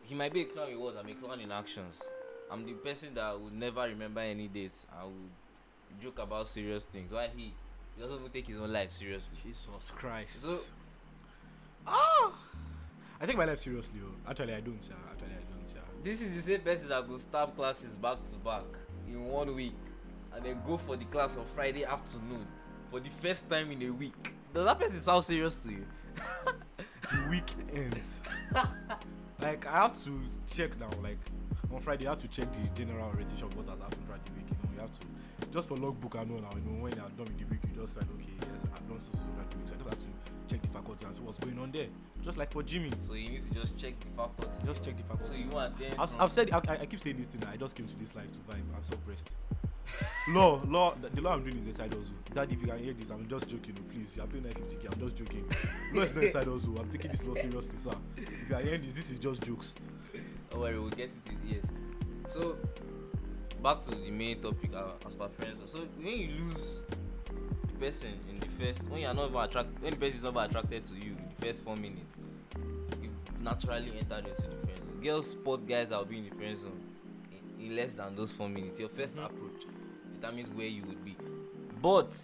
He 0.02 0.14
might 0.14 0.32
be 0.32 0.42
a 0.42 0.44
clown 0.44 0.70
in 0.70 0.78
words, 0.80 0.96
I'm 1.00 1.08
a 1.08 1.14
clown 1.14 1.40
in 1.40 1.50
actions. 1.50 2.00
I'm 2.50 2.64
the 2.64 2.72
person 2.74 3.14
that 3.14 3.40
would 3.40 3.54
never 3.54 3.82
remember 3.82 4.20
any 4.20 4.46
dates. 4.48 4.86
I 5.00 5.04
would 5.04 5.30
joke 6.02 6.18
about 6.20 6.46
serious 6.46 6.84
things. 6.84 7.10
Why 7.12 7.28
he? 7.34 7.54
He 7.96 8.02
doesn't 8.02 8.18
even 8.20 8.30
take 8.30 8.46
his 8.46 8.58
own 8.58 8.72
life 8.72 8.92
seriously. 8.92 9.30
Jesus 9.42 9.90
Christ. 9.92 10.42
So- 10.42 10.74
ah, 11.86 12.32
I 13.20 13.26
take 13.26 13.36
my 13.36 13.44
life 13.44 13.58
seriously. 13.58 14.00
oh. 14.04 14.30
Actually, 14.30 14.54
I 14.54 14.60
don't. 14.60 14.78
Yeah. 14.88 14.94
Actually, 15.10 15.32
I 15.32 15.44
don't. 15.50 15.74
Yeah. 15.74 15.80
This 16.04 16.20
is 16.20 16.44
the 16.44 16.52
same 16.52 16.60
person 16.60 16.88
that 16.88 17.06
could 17.08 17.20
start 17.20 17.56
classes 17.56 17.94
back 17.94 18.18
to 18.30 18.36
back 18.36 18.64
in 19.08 19.24
one 19.24 19.54
week 19.54 19.74
and 20.34 20.44
then 20.44 20.60
go 20.66 20.76
for 20.76 20.96
the 20.96 21.04
class 21.06 21.36
on 21.36 21.44
Friday 21.54 21.84
afternoon 21.84 22.46
for 22.90 23.00
the 23.00 23.10
first 23.10 23.48
time 23.48 23.70
in 23.70 23.82
a 23.82 23.90
week. 23.90 24.12
Does 24.52 24.64
that 24.64 24.78
person 24.78 25.00
sound 25.00 25.24
serious 25.24 25.54
to 25.64 25.70
you? 25.70 25.86
the 27.10 27.28
week 27.30 27.50
ends. 27.74 28.22
like 29.40 29.66
I 29.66 29.82
have 29.82 29.98
to 30.04 30.20
check 30.46 30.78
now. 30.78 30.90
Like 31.02 31.18
on 31.72 31.80
Friday, 31.80 32.06
I 32.06 32.10
have 32.10 32.18
to 32.20 32.28
check 32.28 32.52
the 32.52 32.68
general 32.74 33.06
orientation 33.08 33.46
of 33.46 33.56
what 33.56 33.68
has 33.68 33.78
happened 33.78 34.04
throughout 34.04 34.24
the 34.26 34.32
week. 34.32 34.46
You 34.48 34.56
know, 34.62 34.74
you 34.74 34.80
have 34.80 34.90
to 34.90 35.06
just 35.52 35.68
for 35.68 35.76
logbook. 35.76 36.16
I 36.16 36.24
know 36.24 36.36
now. 36.36 36.50
You 36.54 36.70
know, 36.70 36.82
when 36.82 36.92
you 36.94 37.00
are 37.00 37.08
done 37.16 37.26
with 37.26 37.38
the 37.38 37.44
week, 37.46 37.60
you 37.64 37.80
just 37.80 37.94
say, 37.94 38.00
okay, 38.00 38.32
yes, 38.52 38.64
I've 38.64 38.88
done 38.88 39.00
so 39.00 39.10
throughout 39.12 39.50
the 39.50 39.56
week. 39.58 39.68
So 39.68 39.74
I 41.04 41.04
just 41.04 41.04
have 41.04 41.04
to 41.04 41.04
check 41.04 41.04
the 41.04 41.04
faculty 41.04 41.04
and 41.06 41.14
see 41.14 41.22
what's 41.22 41.38
going 41.38 41.58
on 41.58 41.72
there. 41.72 41.86
Just 42.24 42.38
like 42.38 42.52
for 42.52 42.62
Jimmy, 42.62 42.90
So 42.96 43.14
you 43.14 43.28
need 43.30 43.42
to 43.42 43.50
just 43.60 43.76
check 43.78 43.94
the 44.00 44.06
faculty. 44.16 44.66
just 44.66 44.84
check 44.84 44.96
the 44.96 45.02
So 45.02 45.08
faculty. 45.16 45.42
you 45.42 45.48
want 45.50 45.78
them. 45.78 45.92
I've, 45.98 46.20
I've 46.20 46.32
said 46.32 46.50
I, 46.52 46.60
I- 46.80 46.86
keep 46.86 47.00
saying 47.00 47.16
this 47.16 47.28
thing. 47.28 47.42
I 47.50 47.56
just 47.56 47.76
came 47.76 47.86
to 47.86 47.96
this 47.96 48.14
life 48.14 48.30
to 48.32 48.38
vibe. 48.40 48.62
I'm 48.74 48.82
so 48.82 48.96
pressed. 49.06 49.30
law, 50.30 50.60
law. 50.66 50.94
The, 51.00 51.08
the 51.10 51.20
law 51.20 51.34
I'm 51.34 51.44
doing 51.44 51.58
is 51.58 51.66
a 51.68 51.74
side 51.74 51.92
hustle. 51.94 52.12
Dad, 52.34 52.50
if 52.50 52.60
you 52.60 52.66
can 52.66 52.78
hear 52.82 52.92
this, 52.92 53.10
I'm 53.10 53.28
just 53.28 53.48
joking. 53.48 53.74
oh, 53.78 53.92
Please, 53.92 54.16
you're 54.16 54.26
paying 54.26 54.42
950k. 54.44 54.92
I'm 54.92 55.00
just 55.00 55.16
joking. 55.16 55.44
law 55.94 56.02
is 56.02 56.14
not 56.14 56.24
a 56.24 56.28
side 56.30 56.46
hustle. 56.48 56.78
I'm 56.80 56.90
taking 56.90 57.10
this 57.12 57.24
law 57.24 57.34
seriously, 57.34 57.78
sir. 57.78 57.92
If 58.16 58.48
you 58.50 58.56
are 58.56 58.60
hearing 58.62 58.82
this, 58.82 58.94
this 58.94 59.10
is 59.10 59.18
just 59.20 59.42
jokes. 59.44 59.74
Don't 60.50 60.60
worry, 60.60 60.78
we'll 60.78 60.90
get 60.90 61.10
it 61.10 61.30
his 61.44 61.52
ears. 61.56 61.64
So, 62.26 62.56
back 63.62 63.82
to 63.82 63.90
the 63.90 64.10
main 64.10 64.40
topic 64.40 64.70
uh, 64.74 65.06
as 65.06 65.14
per 65.14 65.28
friends. 65.28 65.60
So, 65.70 65.86
when 65.96 66.06
you 66.06 66.28
lose 66.40 66.80
person 67.76 68.08
in 68.28 68.40
the 68.40 68.46
first, 68.46 68.88
when 68.90 69.00
you 69.00 69.06
are 69.06 69.14
not 69.14 69.28
even 69.28 69.40
attracted, 69.40 69.82
when 69.82 69.92
the 69.92 69.98
person 69.98 70.16
is 70.16 70.22
not 70.22 70.48
attracted 70.48 70.84
to 70.84 70.94
you 70.94 71.12
in 71.12 71.28
the 71.34 71.46
first 71.46 71.62
four 71.62 71.76
minutes, 71.76 72.18
you 73.02 73.10
naturally 73.40 73.92
entered 73.98 74.26
into 74.26 74.42
the 74.42 74.66
friend 74.66 74.78
zone. 74.78 75.00
Girls 75.02 75.30
spot 75.30 75.66
guys 75.66 75.88
that 75.88 75.98
will 75.98 76.06
be 76.06 76.18
in 76.18 76.24
the 76.28 76.34
friend 76.34 76.58
zone 76.60 76.80
in, 77.30 77.66
in 77.66 77.76
less 77.76 77.94
than 77.94 78.16
those 78.16 78.32
four 78.32 78.48
minutes. 78.48 78.78
Your 78.80 78.88
first 78.88 79.14
approach 79.14 79.62
determines 80.14 80.50
where 80.50 80.66
you 80.66 80.82
would 80.84 81.04
be. 81.04 81.16
But 81.80 82.14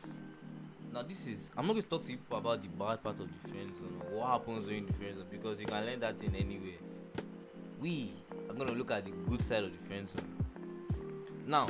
now 0.93 1.03
this 1.03 1.27
is 1.27 1.51
I'm 1.57 1.67
not 1.67 1.75
going 1.75 1.83
to 1.83 1.89
talk 1.89 2.03
to 2.03 2.09
people 2.09 2.39
about 2.39 2.63
the 2.63 2.69
bad 2.69 3.03
part 3.03 3.21
of 3.21 3.29
the 3.29 3.49
friend 3.49 3.75
zone 3.77 4.01
or 4.11 4.19
what 4.19 4.29
happens 4.29 4.67
during 4.67 4.87
the 4.87 4.93
friend 4.93 5.17
zone 5.17 5.27
because 5.31 5.61
you 5.61 5.67
can 5.67 5.85
learn 5.85 6.01
that 6.01 6.17
in 6.23 6.35
anywhere. 6.35 6.81
We 7.81 8.15
are 8.49 8.55
going 8.55 8.69
to 8.69 8.75
look 8.75 8.91
at 8.91 9.05
the 9.05 9.11
good 9.29 9.43
side 9.43 9.65
of 9.65 9.73
the 9.73 9.87
friend 9.87 10.09
zone. 10.09 10.45
Now, 11.47 11.69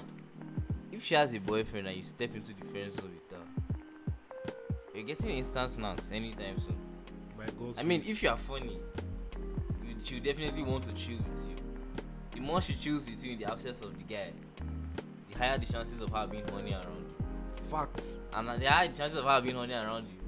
if 0.91 1.05
she 1.05 1.15
has 1.15 1.33
a 1.35 1.41
boyfriend 1.41 1.87
and 1.89 1.97
you 1.97 2.03
step 2.03 2.35
into 2.35 2.53
the 2.53 2.65
friend 2.67 2.93
zone 2.93 3.11
with 3.11 3.32
you're 5.03 5.17
getting 5.17 5.37
instant 5.37 5.71
snacks 5.71 6.11
anytime 6.13 6.59
soon. 6.61 6.77
By 7.37 7.47
God's 7.59 7.79
I 7.79 7.83
mean, 7.83 8.01
grace. 8.01 8.13
if 8.13 8.23
you 8.23 8.29
are 8.31 8.37
funny, 8.37 8.79
you, 9.85 9.95
she'll 10.05 10.23
definitely 10.23 10.63
want 10.63 10.85
to 10.85 10.93
chill 10.93 11.17
with 11.19 11.49
you. 11.49 11.57
The 12.35 12.41
more 12.41 12.61
she 12.61 12.75
chills 12.75 13.09
with 13.09 13.23
you 13.25 13.33
in 13.33 13.39
the 13.41 13.51
absence 13.51 13.81
of 13.81 13.97
the 13.97 14.05
guy, 14.05 14.31
the 15.31 15.39
higher 15.39 15.59
the 15.59 15.67
chances 15.67 16.01
of 16.01 16.11
her 16.11 16.27
being 16.27 16.47
honey 16.49 16.73
around 16.73 16.85
you. 16.85 17.27
facts. 17.69 18.21
And 18.33 18.49
the 18.49 18.71
higher 18.71 18.89
the 18.89 18.97
chances 18.97 19.19
of 19.19 19.25
her 19.25 19.41
being 19.41 19.57
honey 19.57 19.75
around 19.75 20.07
you, 20.09 20.19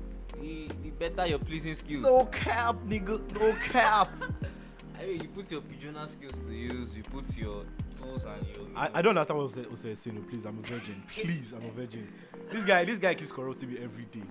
the, 0.40 0.74
the 0.82 0.90
better 0.90 1.28
your 1.28 1.38
pleasing 1.38 1.74
skills. 1.74 2.02
No 2.02 2.24
cap, 2.26 2.76
nigga. 2.86 3.20
No 3.38 3.54
cap. 3.70 4.10
I 5.00 5.06
mean, 5.06 5.22
you 5.22 5.28
put 5.28 5.50
your 5.50 5.60
pigeonal 5.60 6.08
skills 6.08 6.38
to 6.46 6.54
use, 6.54 6.96
you 6.96 7.02
put 7.02 7.36
your 7.36 7.64
tools 7.98 8.24
and 8.24 8.46
your. 8.48 8.66
I, 8.76 8.90
I 8.94 9.02
don't 9.02 9.16
understand 9.16 9.38
what 9.38 9.44
Ose, 9.44 9.58
Ose 9.70 9.84
is 9.86 10.00
saying. 10.00 10.24
Please, 10.24 10.44
I'm 10.46 10.58
a 10.58 10.62
virgin. 10.62 11.02
Please, 11.08 11.52
I'm 11.52 11.64
a 11.64 11.70
virgin. 11.70 12.12
This 12.50 12.64
guy, 12.64 12.84
this 12.84 12.98
guy 12.98 13.14
keeps 13.14 13.30
corrupting 13.32 13.70
me 13.70 13.78
every 13.82 14.04
day. 14.04 14.22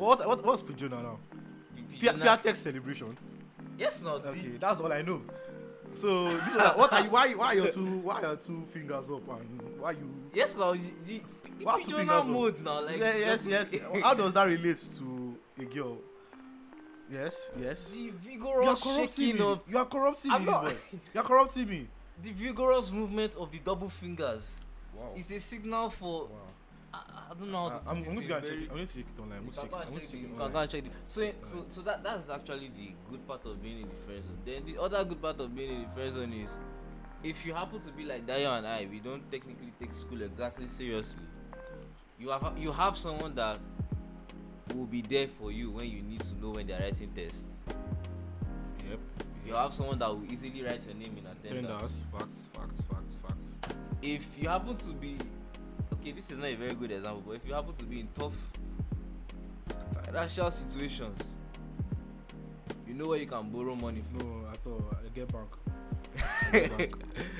What, 0.00 0.26
what, 0.26 0.44
what's 0.44 0.62
Pujona 0.62 1.02
now? 1.02 1.18
Pi- 1.74 1.98
Fia- 1.98 2.12
pigeonal- 2.14 2.36
Fiatex 2.38 2.56
celebration. 2.56 3.18
Yes, 3.78 4.00
not 4.02 4.24
Okay, 4.26 4.52
that's 4.58 4.80
all 4.80 4.92
I 4.92 5.02
know. 5.02 5.22
So, 5.94 6.30
this 6.30 6.54
one, 6.54 6.66
what 6.78 6.92
are 6.92 7.00
you? 7.04 7.10
Why, 7.10 7.32
why 7.34 7.46
are 7.46 7.54
your 7.54 7.70
two? 7.70 7.98
Why 7.98 8.22
are 8.22 8.36
two 8.36 8.64
fingers 8.70 9.10
up? 9.10 9.28
And 9.28 9.60
why 9.80 9.92
you? 9.92 10.10
Yes, 10.32 10.52
the, 10.52 10.78
the, 11.06 11.20
the 11.58 11.64
Why 11.64 11.82
two 11.82 11.96
fingers 11.96 12.10
up? 12.16 12.26
mode 12.28 12.60
now. 12.60 12.84
Like 12.84 12.98
yes, 12.98 13.44
the- 13.44 13.50
yes. 13.50 13.74
How 14.02 14.14
does 14.14 14.32
that 14.34 14.44
relate 14.44 14.78
to 14.98 15.36
a 15.58 15.64
girl? 15.64 15.98
Yes, 17.10 17.50
yes. 17.60 17.90
The 17.92 17.98
You 18.00 18.10
are 18.10 18.14
vigorous 18.76 18.82
shaking 18.82 19.36
me. 19.36 19.42
of 19.52 19.60
You 19.68 19.78
are 19.78 19.84
corrupting 19.84 20.30
I'm 20.30 20.44
me. 20.44 20.50
not-. 20.50 20.72
You 21.14 21.20
are 21.20 21.24
corrupting 21.24 21.68
me. 21.68 21.88
the 22.22 22.30
vigorous 22.30 22.90
movement 22.92 23.34
of 23.36 23.50
the 23.50 23.58
double 23.58 23.88
fingers 23.88 24.64
Wow. 24.94 25.12
is 25.16 25.30
a 25.32 25.40
signal 25.40 25.90
for 25.90 26.24
Wow. 26.26 26.30
I, 26.92 26.98
I 27.30 27.34
don't 27.38 27.50
know 27.52 27.68
how 27.68 27.76
Uh, 27.76 27.80
I'm, 27.86 27.96
I'm 27.96 28.02
it 28.02 28.04
going 28.04 28.20
to 28.22 28.28
go 28.28 28.36
and 28.36 28.46
check 28.46 28.54
it. 28.56 28.68
I'm 28.70 28.74
going 28.76 28.86
to 28.86 28.94
check 28.94 29.04
it 29.16 29.20
online. 29.20 29.38
I'm 29.38 29.46
You 29.46 29.52
going 29.52 29.68
to 29.68 29.70
can 29.70 29.70
check 29.70 29.72
it. 29.72 29.74
I'm 29.74 29.82
and 29.82 29.90
going 29.90 30.00
check 30.00 30.10
to 30.10 30.16
it. 30.16 30.20
check 30.20 30.20
You 30.20 30.26
it 30.26 30.38
can 30.38 30.52
go 30.52 30.58
and 30.58 30.70
check 30.70 30.84
it. 30.84 30.92
So, 31.08 31.20
so, 31.44 31.66
so 31.68 31.80
that 31.82 32.02
that's 32.02 32.28
actually 32.30 32.70
the 32.76 32.92
good 33.10 33.26
part 33.28 33.44
of 33.46 33.62
being 33.62 33.82
in 33.82 33.88
the 33.88 33.94
friend 34.06 34.22
zone. 34.24 34.38
Then 34.44 34.64
the 34.66 34.80
other 34.80 35.04
good 35.04 35.22
part 35.22 35.38
of 35.40 35.54
being 35.54 35.72
in 35.74 35.82
the 35.82 35.88
friend 35.94 36.12
zone 36.14 36.32
is, 36.32 36.50
if 37.22 37.44
you 37.46 37.54
happen 37.54 37.80
to 37.80 37.92
be 37.92 38.04
like 38.04 38.26
Dayo 38.26 38.56
and 38.58 38.66
I, 38.66 38.86
we 38.90 38.98
don't 38.98 39.30
technically 39.30 39.72
take 39.78 39.94
school 39.94 40.22
exactly 40.22 40.68
seriously. 40.68 41.22
You 42.18 42.30
have 42.30 42.58
you 42.58 42.72
have 42.72 42.96
someone 42.98 43.34
that 43.36 43.58
will 44.74 44.86
be 44.86 45.00
there 45.02 45.28
for 45.28 45.50
you 45.52 45.70
when 45.70 45.86
you 45.86 46.02
need 46.02 46.20
to 46.20 46.34
know 46.40 46.50
when 46.50 46.66
they're 46.66 46.80
writing 46.80 47.10
tests. 47.14 47.58
Yep. 48.88 48.98
You 49.46 49.54
have 49.54 49.72
someone 49.74 49.98
that 49.98 50.08
will 50.10 50.24
easily 50.30 50.62
write 50.62 50.84
your 50.86 50.94
name 50.94 51.16
in 51.18 51.26
attendance. 51.26 51.66
Tenders. 51.66 52.02
Facts, 52.12 52.48
facts, 52.52 52.82
facts, 52.82 53.16
facts. 53.22 53.74
if 54.02 54.26
you 54.38 54.48
happen 54.48 54.76
to 54.76 54.92
be 54.92 55.16
okay 56.00 56.12
this 56.12 56.30
is 56.30 56.38
not 56.38 56.46
a 56.48 56.54
very 56.54 56.74
good 56.74 56.90
example 56.90 57.22
but 57.26 57.32
if 57.36 57.46
you 57.46 57.52
happen 57.54 57.74
to 57.76 57.84
be 57.84 58.00
in 58.00 58.08
tough 58.18 58.32
financial 60.04 60.50
situations 60.50 61.18
you 62.86 62.94
know 62.94 63.06
where 63.08 63.18
you 63.18 63.26
can 63.26 63.48
borrow 63.50 63.74
money 63.74 64.02
from 64.10 64.18
No, 64.18 64.46
I 64.50 64.56
thought 64.56 64.96
I 65.04 65.08
get 65.14 65.32
bank. 65.32 65.48
I 66.52 66.60
get 66.60 66.76
bank. 66.76 66.94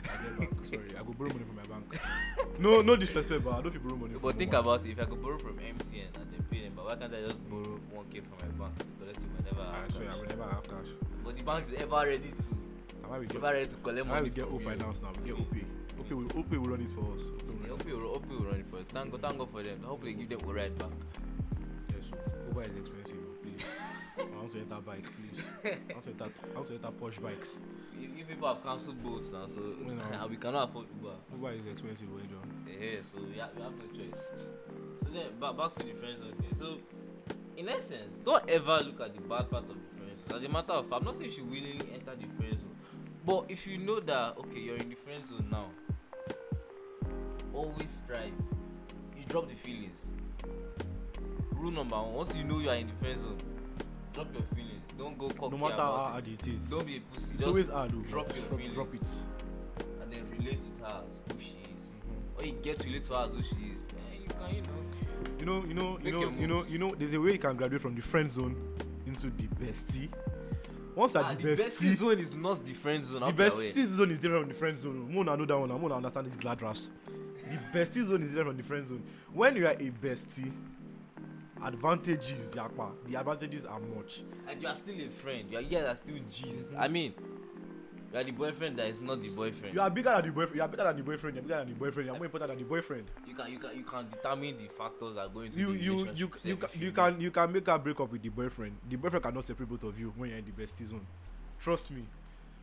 I 0.04 0.38
get 0.38 0.38
bank. 0.38 0.66
Sorry, 0.66 0.90
I 0.96 1.02
go 1.02 1.12
borrow 1.12 1.30
money 1.30 1.44
from 1.44 1.56
my 1.56 1.62
bank. 1.62 2.00
No, 2.60 2.82
no 2.82 2.94
disrespect, 2.94 3.42
but 3.42 3.54
I 3.54 3.62
don't 3.62 3.70
feel 3.72 3.80
borrow 3.80 3.96
money. 3.96 4.14
but 4.20 4.36
think 4.36 4.52
about 4.52 4.84
it 4.84 4.90
if 4.90 5.00
i 5.00 5.04
could 5.06 5.22
borrow 5.22 5.38
from 5.38 5.56
mtn 5.56 6.04
and 6.20 6.26
then 6.32 6.42
pay 6.50 6.62
them 6.64 6.72
but 6.76 6.84
why 6.84 6.94
can't 6.96 7.14
i 7.14 7.20
just 7.22 7.40
borrow 7.48 7.80
1k 7.96 8.22
from 8.22 8.36
my 8.58 8.66
bank 8.68 8.84
whenever 9.36 9.62
i 9.62 9.78
I 9.78 9.80
have 9.80 9.92
swear, 9.92 10.10
I 10.10 10.16
will 10.16 10.24
never 10.26 10.44
have 10.44 10.62
cash. 10.64 10.90
but 11.24 11.36
the 11.36 11.42
bank 11.42 11.66
is 11.68 11.80
ever 11.80 11.96
ready 12.06 12.30
to 12.42 12.44
Now 13.02 13.14
ever 13.14 13.54
ready 13.54 13.66
to 13.66 13.76
collect 13.76 14.06
money 14.06 14.22
we 14.24 14.30
get 14.30 14.44
O 14.44 14.58
finance 14.58 15.00
now? 15.02 15.10
We 15.24 15.30
get 15.30 15.40
OP. 15.40 15.54
OP 16.10 16.16
will, 16.16 16.40
OP 16.40 16.50
will 16.50 16.70
run 16.70 16.80
it 16.80 16.90
for 16.90 17.02
us. 17.14 17.22
OP 17.22 17.46
will 17.46 17.54
Yeah, 17.54 17.70
run 17.70 17.78
hope 17.78 17.86
you 17.86 18.00
hope 18.00 18.24
you 18.30 18.38
run 18.38 18.60
it 18.60 18.66
for 18.66 18.76
us. 18.78 18.84
Thank 18.88 19.12
God, 19.12 19.22
thank 19.22 19.38
God 19.38 19.50
for 19.50 19.62
them. 19.62 19.82
Hopefully, 19.84 20.14
give 20.14 20.28
them 20.28 20.40
a 20.48 20.52
ride 20.52 20.76
back. 20.76 20.88
Yes, 21.94 22.10
Uber 22.48 22.62
is 22.62 22.76
expensive. 22.76 23.42
Please, 23.42 23.64
I 24.18 24.22
want 24.24 24.50
to 24.50 24.58
enter 24.58 24.80
bike. 24.80 25.06
Please, 25.14 25.44
I 25.64 25.92
want 25.92 26.04
to 26.04 26.10
enter. 26.10 26.24
I 26.24 26.54
want 26.56 26.66
to 26.66 26.74
enter 26.74 26.88
Porsche 26.88 27.22
bikes. 27.22 27.60
You, 27.98 28.08
you 28.16 28.24
people 28.24 28.48
have 28.48 28.62
cancelled 28.64 29.02
boats 29.04 29.30
now, 29.30 29.46
so 29.46 29.60
You 29.60 29.94
know. 29.94 30.26
we 30.30 30.36
cannot 30.36 30.70
afford 30.70 30.86
Uber. 31.00 31.14
Uber 31.32 31.52
is 31.52 31.66
expensive, 31.70 32.12
way 32.12 32.22
John. 32.22 32.64
Yeah, 32.66 33.00
so 33.12 33.20
you 33.20 33.40
have, 33.40 33.50
you 33.56 33.62
have 33.62 33.72
no 33.72 33.86
choice. 33.94 34.34
So 35.04 35.10
then, 35.10 35.38
back, 35.38 35.56
back 35.56 35.74
to 35.76 35.86
the 35.86 35.92
friend 35.94 36.18
zone 36.18 36.34
thing. 36.40 36.58
So, 36.58 36.78
in 37.56 37.68
essence, 37.68 38.16
don't 38.24 38.48
ever 38.50 38.80
look 38.82 39.00
at 39.00 39.14
the 39.14 39.20
bad 39.22 39.48
part 39.48 39.62
of 39.62 39.76
the 39.78 39.96
friend 39.96 40.18
zone. 40.28 40.38
As 40.38 40.42
a 40.44 40.48
matter 40.48 40.72
of 40.72 40.86
fact, 40.88 41.02
I'm 41.02 41.04
not 41.04 41.18
saying 41.18 41.30
you 41.30 41.36
should 41.36 41.50
willingly 41.50 41.86
enter 41.94 42.16
the 42.18 42.26
friend 42.36 42.58
zone, 42.58 42.76
but 43.24 43.44
if 43.48 43.64
you 43.66 43.78
know 43.78 44.00
that 44.00 44.36
okay, 44.38 44.58
you're 44.58 44.76
in 44.76 44.88
the 44.88 44.96
friend 44.96 45.22
zone 45.28 45.46
now, 45.50 45.66
always 47.60 48.00
strive. 48.04 48.32
You 49.16 49.24
drop 49.28 49.48
the 49.48 49.54
feelings. 49.56 49.98
Rule 51.52 51.70
number 51.72 51.96
one: 51.96 52.14
once 52.14 52.34
you 52.34 52.44
know 52.44 52.58
you 52.58 52.70
are 52.70 52.76
in 52.76 52.86
the 52.88 52.94
friend 52.94 53.20
zone, 53.20 53.38
drop 54.14 54.28
your 54.32 54.42
feelings. 54.54 54.82
Don't 54.98 55.16
go 55.18 55.28
cocky 55.28 55.56
No 55.56 55.68
matter 55.68 55.82
how 55.82 56.10
hard 56.12 56.28
it 56.28 56.46
is, 56.46 56.68
Don't 56.70 56.86
be 56.86 56.96
a 56.96 57.00
pussy. 57.00 57.26
it's 57.34 57.44
Just 57.44 57.46
always 57.46 57.68
hard. 57.68 57.90
though, 57.90 58.00
drop 58.10 58.26
your 58.28 58.44
drop, 58.46 58.58
feelings. 58.58 58.74
drop 58.74 58.94
it. 58.94 59.08
and 60.02 60.12
then 60.12 60.26
relate 60.38 60.58
with 60.58 60.86
her 60.86 61.02
as 61.06 61.34
who 61.34 61.40
she 61.40 61.50
is. 61.50 61.86
Or 62.36 62.44
you 62.44 62.52
get 62.62 62.78
to 62.80 62.86
relate 62.86 63.04
to 63.04 63.14
her 63.14 63.24
as 63.26 63.30
who 63.34 63.42
she 63.42 63.72
is. 63.72 63.80
Eh, 63.90 64.22
you 64.22 64.28
can, 64.28 64.54
you 64.56 64.62
know. 64.62 64.68
You 65.38 65.46
know, 65.46 65.64
you 65.66 65.74
know, 65.74 65.98
you 65.98 66.04
Make 66.04 66.12
know, 66.14 66.20
your 66.20 66.32
you 66.32 66.46
know, 66.46 66.56
moves. 66.56 66.70
you 66.72 66.78
know. 66.78 66.94
There's 66.98 67.12
a 67.14 67.20
way 67.20 67.32
you 67.32 67.38
can 67.38 67.56
graduate 67.56 67.80
from 67.82 67.94
the 67.94 68.02
friend 68.02 68.30
zone 68.30 68.56
into 69.06 69.30
the 69.30 69.46
bestie. 69.62 70.08
Once 70.94 71.14
Ah, 71.16 71.30
at 71.30 71.38
the, 71.38 71.44
the 71.44 71.50
bestie 71.62 71.66
bestie, 71.92 71.96
zone 71.96 72.18
is 72.18 72.34
not 72.34 72.64
the 72.64 72.74
friend 72.74 73.04
zone. 73.04 73.20
the 73.20 73.32
bestie 73.44 73.86
zone 73.86 74.10
is 74.10 74.18
different 74.18 74.42
from 74.44 74.48
the 74.52 74.58
friend 74.58 74.76
zone. 74.78 75.08
Mona 75.14 75.36
know 75.36 75.44
that 75.46 75.58
one. 75.58 75.70
I'm 75.70 75.92
understand 75.92 76.26
this 76.26 76.36
glad 76.36 76.60
ras. 76.62 76.90
The 77.50 77.78
bestie 77.78 78.04
zone 78.04 78.22
is 78.22 78.30
different 78.30 78.48
from 78.48 78.56
the 78.56 78.62
friend 78.62 78.86
zone. 78.86 79.02
When 79.32 79.56
you 79.56 79.66
are 79.66 79.72
a 79.72 79.90
bestie, 80.02 80.52
advantages, 81.62 82.48
Jakpa, 82.50 82.92
the 83.06 83.16
advantages 83.16 83.66
are 83.66 83.80
much. 83.80 84.22
And 84.48 84.62
you 84.62 84.68
are 84.68 84.76
still 84.76 84.94
a 85.00 85.08
friend. 85.10 85.50
You 85.50 85.58
are 85.58 85.62
here 85.62 85.86
are 85.86 85.96
still 85.96 86.16
G's. 86.30 86.64
I 86.78 86.88
mean, 86.88 87.12
you 88.12 88.18
are 88.18 88.24
the 88.24 88.30
boyfriend 88.32 88.76
that 88.78 88.86
is 88.88 89.00
not 89.00 89.20
the 89.22 89.28
boyfriend. 89.28 89.74
You 89.74 89.80
are 89.80 89.90
bigger 89.90 90.10
than 90.10 90.26
the 90.26 90.32
boyfriend. 90.32 90.56
You 90.56 90.62
are 90.62 90.68
better 90.68 90.84
than 90.84 90.96
the 90.96 91.02
boyfriend. 91.02 91.36
You 91.36 91.40
are 91.40 91.42
bigger 91.44 91.58
than 91.58 91.68
the 91.68 91.74
boyfriend. 91.74 92.06
You 92.06 92.12
are 92.12 92.16
more 92.16 92.24
important 92.26 92.50
than 92.50 92.58
the 92.58 92.64
boyfriend. 92.64 93.04
You 93.26 93.34
can 93.34 93.52
you 93.52 93.58
can 93.58 93.76
you 93.76 93.84
can 93.84 94.10
determine 94.10 94.56
the 94.58 94.68
factors 94.68 95.14
that 95.16 95.32
go 95.34 95.40
into 95.40 95.58
You 95.58 95.66
the 95.72 95.78
you 95.78 95.98
you 96.14 96.30
you 96.44 96.56
can 96.56 96.80
you 96.80 96.92
can 96.92 97.20
you 97.20 97.30
can 97.30 97.52
make 97.52 97.66
her 97.66 97.78
break 97.78 98.00
up 98.00 98.10
with 98.12 98.22
the 98.22 98.28
boyfriend. 98.30 98.76
The 98.88 98.96
boyfriend 98.96 99.24
cannot 99.24 99.44
separate 99.44 99.68
both 99.68 99.84
of 99.84 99.98
you 99.98 100.12
when 100.16 100.30
you're 100.30 100.38
in 100.38 100.44
the 100.44 100.52
bestie 100.52 100.86
zone. 100.86 101.06
Trust 101.60 101.90
me. 101.92 102.04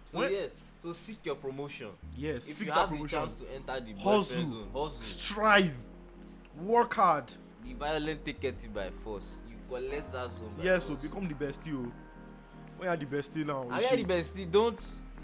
So 0.06 0.20
when- 0.20 0.32
yes, 0.32 0.50
so 0.82 0.94
seek 0.94 1.26
your 1.26 1.36
promotion. 1.36 1.90
Yes. 2.16 2.50
If 2.50 2.58
seek 2.58 2.68
you 2.68 2.74
have 2.74 2.90
the 2.90 3.08
chance 3.08 3.34
to 3.36 3.46
enter 3.54 3.80
the 3.84 3.94
Hustle. 4.02 4.24
zone, 4.42 4.68
hustle. 4.74 5.02
Strive. 5.02 5.74
Work 6.62 6.94
hard. 6.96 7.32
The 7.64 7.74
violent 7.74 8.26
take 8.26 8.44
it 8.44 8.74
by 8.74 8.90
force. 8.90 9.42
You 9.50 9.56
collect 9.70 10.12
that 10.14 10.32
zone. 10.32 10.54
by 10.58 10.64
Yes, 10.64 10.84
so 10.84 10.90
force. 10.90 11.02
become 11.02 11.28
the 11.28 11.34
bestie. 11.34 11.74
Oh. 11.74 11.92
When 12.78 12.88
you're 12.88 12.98
the 12.98 13.06
bestie 13.06 13.46
now. 13.46 13.68
I 13.72 13.82
you 13.82 13.88
see- 13.88 14.04
the 14.04 14.14
bestie. 14.14 14.52
Don't 14.52 14.80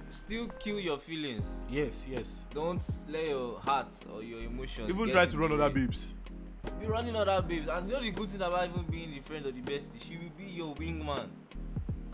still 0.10 0.48
kill 0.60 0.80
your 0.80 0.98
feelings. 1.00 1.46
Yes, 1.70 2.06
yes. 2.10 2.44
Don't 2.54 2.82
let 3.10 3.28
your 3.28 3.60
heart 3.60 3.92
or 4.14 4.22
your 4.24 4.42
emotions. 4.42 4.90
Even 4.90 5.10
try 5.10 5.26
to 5.26 5.38
run 5.38 5.52
other 5.54 5.70
babes. 5.74 6.14
be 6.80 6.86
running 6.88 7.16
other 7.16 7.42
babes. 7.42 7.68
And 7.68 7.88
you 7.90 7.94
know 7.96 8.02
the 8.02 8.12
good 8.12 8.30
thing 8.30 8.42
about 8.42 8.70
even 8.70 8.84
being 8.86 9.12
the 9.12 9.20
friend 9.22 9.46
of 9.46 9.54
the 9.56 9.62
bestie, 9.62 10.02
she 10.08 10.18
will 10.18 10.32
be 10.38 10.46
your 10.52 10.74
wingman. 10.76 11.28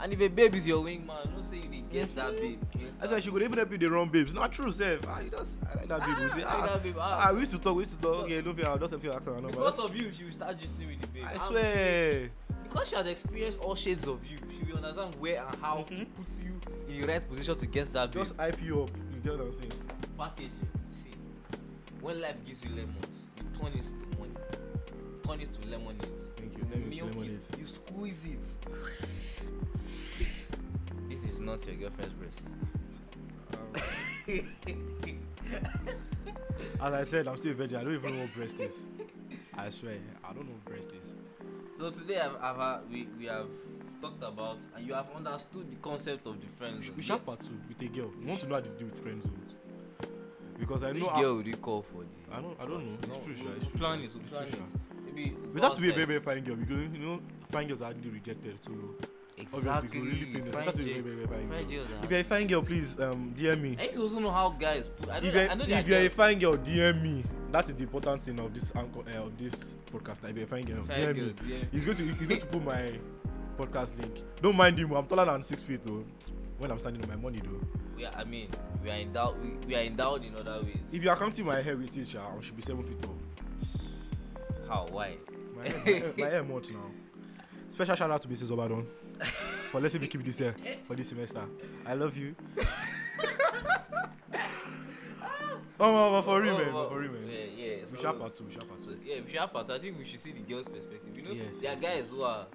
And 0.02 0.14
if 0.14 0.22
a 0.22 0.28
babe 0.30 0.56
is 0.56 0.66
your 0.66 0.84
wingman, 0.84 1.34
don't 1.34 1.44
say 1.44 1.58
you 1.58 1.70
dey 1.70 1.84
guess 1.92 2.12
that 2.14 2.36
babe. 2.38 2.62
That's 3.00 3.12
why 3.12 3.20
she 3.20 3.32
could 3.32 3.42
even 3.42 3.58
help 3.58 3.72
you 3.72 3.78
the 3.78 3.88
wrong 3.90 4.10
babes. 4.10 4.34
Not 4.34 4.52
true, 4.52 4.72
self. 4.72 5.02
Ah, 5.08 5.20
you 5.20 5.30
just 5.30 5.60
I 5.70 5.76
like 5.76 5.88
that 5.88 6.00
babe. 6.06 6.18
You 6.22 6.30
say, 6.30 6.44
I 6.44 6.54
ah, 6.54 6.80
ah, 6.98 7.26
Ah, 7.30 7.34
we 7.34 7.40
used 7.42 7.52
to 7.52 7.60
talk. 7.60 7.76
We 7.76 7.84
used 7.84 7.96
to 7.96 8.02
talk. 8.02 8.24
Okay, 8.24 8.42
don't 8.42 8.56
feel. 8.56 8.68
I'll 8.68 8.78
just 8.78 8.96
feel 9.00 9.14
accent. 9.14 9.42
No, 9.42 9.50
because 9.50 9.80
of 9.80 9.96
you, 9.96 10.12
she 10.18 10.24
will 10.26 10.32
start 10.32 10.58
gisting 10.58 10.88
with 10.88 11.02
the 11.02 11.08
babe. 11.08 11.26
I 11.28 11.38
swear. 11.38 12.30
because 12.64 12.90
she 12.90 12.96
has 12.96 13.08
experienced 13.08 13.60
all 13.60 13.76
shades 13.76 14.08
of 14.08 14.24
you 14.26 14.38
she 14.66 14.72
will 14.72 14.78
understand 14.78 15.16
where 15.16 15.44
and 15.44 15.56
how 15.62 15.82
to 15.88 15.94
Mhm. 15.94 16.06
put 16.16 16.28
you 16.46 16.60
in 16.88 17.02
the 17.02 17.08
right 17.08 17.28
position 17.28 17.58
to 17.58 17.66
guess 17.66 17.90
that 17.90 18.12
babe. 18.12 18.22
Just 18.24 18.36
hype 18.38 18.62
you 18.62 18.84
up. 18.84 18.92
You 19.14 19.20
get 19.24 19.32
what 19.40 19.42
I'm 19.48 19.54
saying? 19.54 19.74
packaging 20.18 20.52
see 20.92 21.14
when 22.02 22.22
life 22.22 22.36
gives 22.46 22.64
you 22.64 22.70
lemons 22.72 23.08
you 23.38 23.44
turn 23.60 23.74
it 23.74 23.84
to 23.86 24.20
money 24.20 24.34
turn 25.26 25.42
it 25.42 25.50
to 25.62 25.68
lemonade 25.70 26.08
you. 26.60 26.66
you 26.68 26.72
Thank 26.72 26.96
you, 26.96 27.04
milk 27.06 27.16
lemonade. 27.16 27.40
it 27.54 27.60
you 27.60 27.66
squeeze 27.66 28.26
it 28.26 28.40
this 31.10 31.24
is 31.24 31.40
not 31.40 31.66
your 31.66 31.76
girlfriend's 31.76 32.14
breast 32.14 32.50
As 36.82 36.94
I 36.94 37.04
said, 37.04 37.28
I'm 37.28 37.38
still 37.38 37.52
a 37.52 37.56
virgin. 37.56 37.78
I 37.80 37.84
don't 37.84 37.94
even 37.96 38.16
know 38.16 38.22
what 38.22 38.34
breast 38.36 38.60
is. 38.60 38.86
I 39.58 39.70
swear, 39.70 39.98
I 40.24 40.34
don't 40.34 40.46
know 40.46 40.54
what 40.54 40.66
breast 40.66 40.94
is. 41.02 41.14
so 41.78 41.90
today 41.90 42.20
I've, 42.20 42.36
I've 42.42 42.60
uh, 42.60 42.80
we, 42.92 43.08
we 43.18 43.26
have 43.26 43.48
talked 44.02 44.24
about 44.24 44.60
and 44.76 44.86
you 44.88 44.94
have 44.94 45.08
understood 45.16 45.70
the 45.70 45.76
concept 45.78 46.26
of 46.28 46.40
the 46.40 46.48
friend 46.58 46.78
We, 46.80 46.86
zone. 46.86 46.96
we 46.98 47.02
should 47.02 47.12
have 47.14 47.26
part 47.26 47.40
two 47.42 47.60
with 47.68 47.82
a 47.82 47.88
girl. 47.94 48.12
We 48.20 48.26
want 48.26 48.42
to 48.42 48.48
know 48.48 48.56
how 48.56 48.62
to 48.62 48.70
deal 48.70 48.88
with 48.88 49.00
friend 49.00 49.22
zones. 49.22 49.56
Because 50.60 50.84
I 50.84 50.92
Which 50.92 51.02
know. 51.04 51.10
how- 51.10 51.22
girl 51.22 51.36
would 51.38 51.48
you 51.48 51.54
call 51.56 51.82
for 51.82 52.04
the 52.04 52.36
I 52.36 52.42
don't. 52.42 52.58
I 52.62 52.66
don't 52.66 52.86
know. 52.88 52.94
It's 53.04 53.08
No, 53.08 53.22
true, 53.24 53.34
we'll- 53.34 53.44
sure. 53.44 53.54
It's 53.56 53.66
we'll 53.66 53.72
true. 53.72 53.80
plan 53.80 54.00
it 54.02 54.14
we'll 54.14 54.22
It's 54.24 54.32
plan 54.32 54.48
true, 54.48 54.60
it 54.60 54.89
It 55.56 55.62
has 55.62 55.76
to 55.76 55.82
be 55.82 55.90
a 55.90 55.94
very, 55.94 56.06
very 56.06 56.20
fine 56.20 56.44
girl 56.44 56.56
because 56.56 56.80
you 56.94 57.00
know, 57.00 57.22
fine 57.52 57.68
girls 57.68 57.82
are 57.82 57.86
hardly 57.86 58.10
rejected. 58.10 58.64
So 58.64 58.72
exactly 59.38 60.00
really 60.02 60.26
painful. 60.26 60.48
It 60.48 60.54
Fine 60.54 60.64
has 60.66 60.74
to 60.74 60.84
be 60.84 60.92
a 60.98 61.02
very, 61.02 61.16
very 61.16 61.28
fine 61.28 61.50
fine 61.50 61.62
girl. 61.62 61.70
girls 61.70 61.90
are- 61.92 62.04
If 62.06 62.12
you're 62.12 62.20
a 62.20 62.24
fine 62.24 62.48
girl, 62.48 62.62
please 62.62 63.00
um, 63.00 63.34
DM 63.38 63.62
me. 63.62 63.78
I 63.80 63.84
need 63.84 63.94
to 63.96 64.02
also 64.02 64.20
know 64.20 64.32
how 64.32 64.50
guys 64.50 64.90
put. 64.90 65.10
I 65.10 65.18
If 65.18 65.34
you're, 65.34 65.50
I 65.50 65.54
know 65.56 65.66
if 65.68 65.88
you're 65.88 66.00
a 66.02 66.10
fine 66.10 66.40
girl, 66.40 66.58
DM 66.58 67.02
me. 67.02 67.24
That 67.52 67.68
is 67.68 67.76
the 67.76 67.84
important 67.84 68.22
thing 68.22 68.40
of 68.40 68.54
this 68.54 68.72
anchor, 68.76 69.00
uh, 69.00 69.24
of 69.24 69.38
this 69.38 69.76
podcast. 69.92 70.30
If 70.30 70.36
you're 70.36 70.46
a 70.46 70.48
fine 70.48 70.66
girl, 70.66 70.84
fine 70.86 70.98
DM 70.98 71.16
girl, 71.16 71.26
me. 71.26 71.34
DM. 71.34 71.68
He's 71.72 71.86
going 71.86 71.98
to 71.98 72.04
he's 72.04 72.28
going 72.28 72.40
to 72.42 72.46
put 72.46 72.64
my 72.64 72.92
podcast 73.58 73.98
link. 74.00 74.22
Don't 74.42 74.56
mind 74.56 74.78
him. 74.78 74.92
I'm 74.94 75.06
taller 75.08 75.26
than 75.26 75.42
six 75.44 75.64
feet 75.64 75.84
though. 75.84 76.06
When 76.58 76.70
I'm 76.72 76.80
standing 76.80 77.02
on 77.02 77.10
my 77.10 77.16
money 77.16 77.40
though. 77.44 77.62
We 77.96 78.06
are, 78.06 78.14
I 78.16 78.24
mean, 78.24 78.50
we 78.84 78.90
are 78.90 78.96
endowed. 78.96 79.42
We, 79.42 79.52
we 79.68 79.76
are 79.76 79.82
endowed 79.84 80.24
in 80.24 80.36
other 80.36 80.62
ways. 80.64 80.78
If 80.92 81.04
you 81.04 81.10
are 81.10 81.16
counting 81.18 81.46
my 81.46 81.62
heritage, 81.62 82.16
uh, 82.16 82.22
I 82.38 82.42
should 82.42 82.56
be 82.56 82.62
seven 82.62 82.84
feet 82.84 83.02
tall. 83.02 83.18
How? 84.70 84.88
Why? 84.92 85.18
My 85.58 85.68
hair, 85.70 86.14
my 86.18 86.28
hair, 86.28 86.44
much 86.44 86.72
now. 86.72 86.92
Special 87.70 87.96
shout 87.96 88.12
out 88.12 88.22
to 88.22 88.28
Mrs. 88.28 88.52
Obadon 88.52 88.86
for 89.72 89.80
letting 89.82 90.02
me 90.02 90.08
keep 90.08 90.24
this 90.24 90.40
hair 90.40 90.56
for 90.88 90.96
this 90.96 91.10
semester. 91.10 91.44
I 91.86 91.94
love 91.96 92.16
you. 92.18 92.36
oh, 95.80 96.12
but 96.12 96.22
for 96.24 96.42
real, 96.42 96.58
man. 96.58 96.70
Oh, 96.70 96.84
but 96.84 96.90
for 96.90 97.00
real, 97.00 97.12
man. 97.12 97.28
Yeah, 97.28 97.38
yeah. 97.56 97.76
We 97.92 97.98
so- 97.98 98.12
should 98.12 98.20
part 98.20 98.34
two. 98.34 98.44
We 98.46 98.52
should 98.52 98.68
part 98.68 98.82
two. 98.82 99.00
yeah, 99.04 99.22
we 99.22 99.30
should 99.30 99.40
have 99.40 99.52
part. 99.54 99.70
I 99.70 99.80
think 99.80 99.98
we 99.98 100.06
should 100.06 100.20
see 100.20 100.32
the 100.32 100.40
girls' 100.42 100.68
perspective. 100.68 101.16
You 101.16 101.24
know, 101.24 101.32
Yes, 101.32 101.60
there 101.60 101.72
are 101.72 101.76
guys 101.76 101.84
yes. 101.84 102.10
who 102.12 102.22
are 102.24 102.46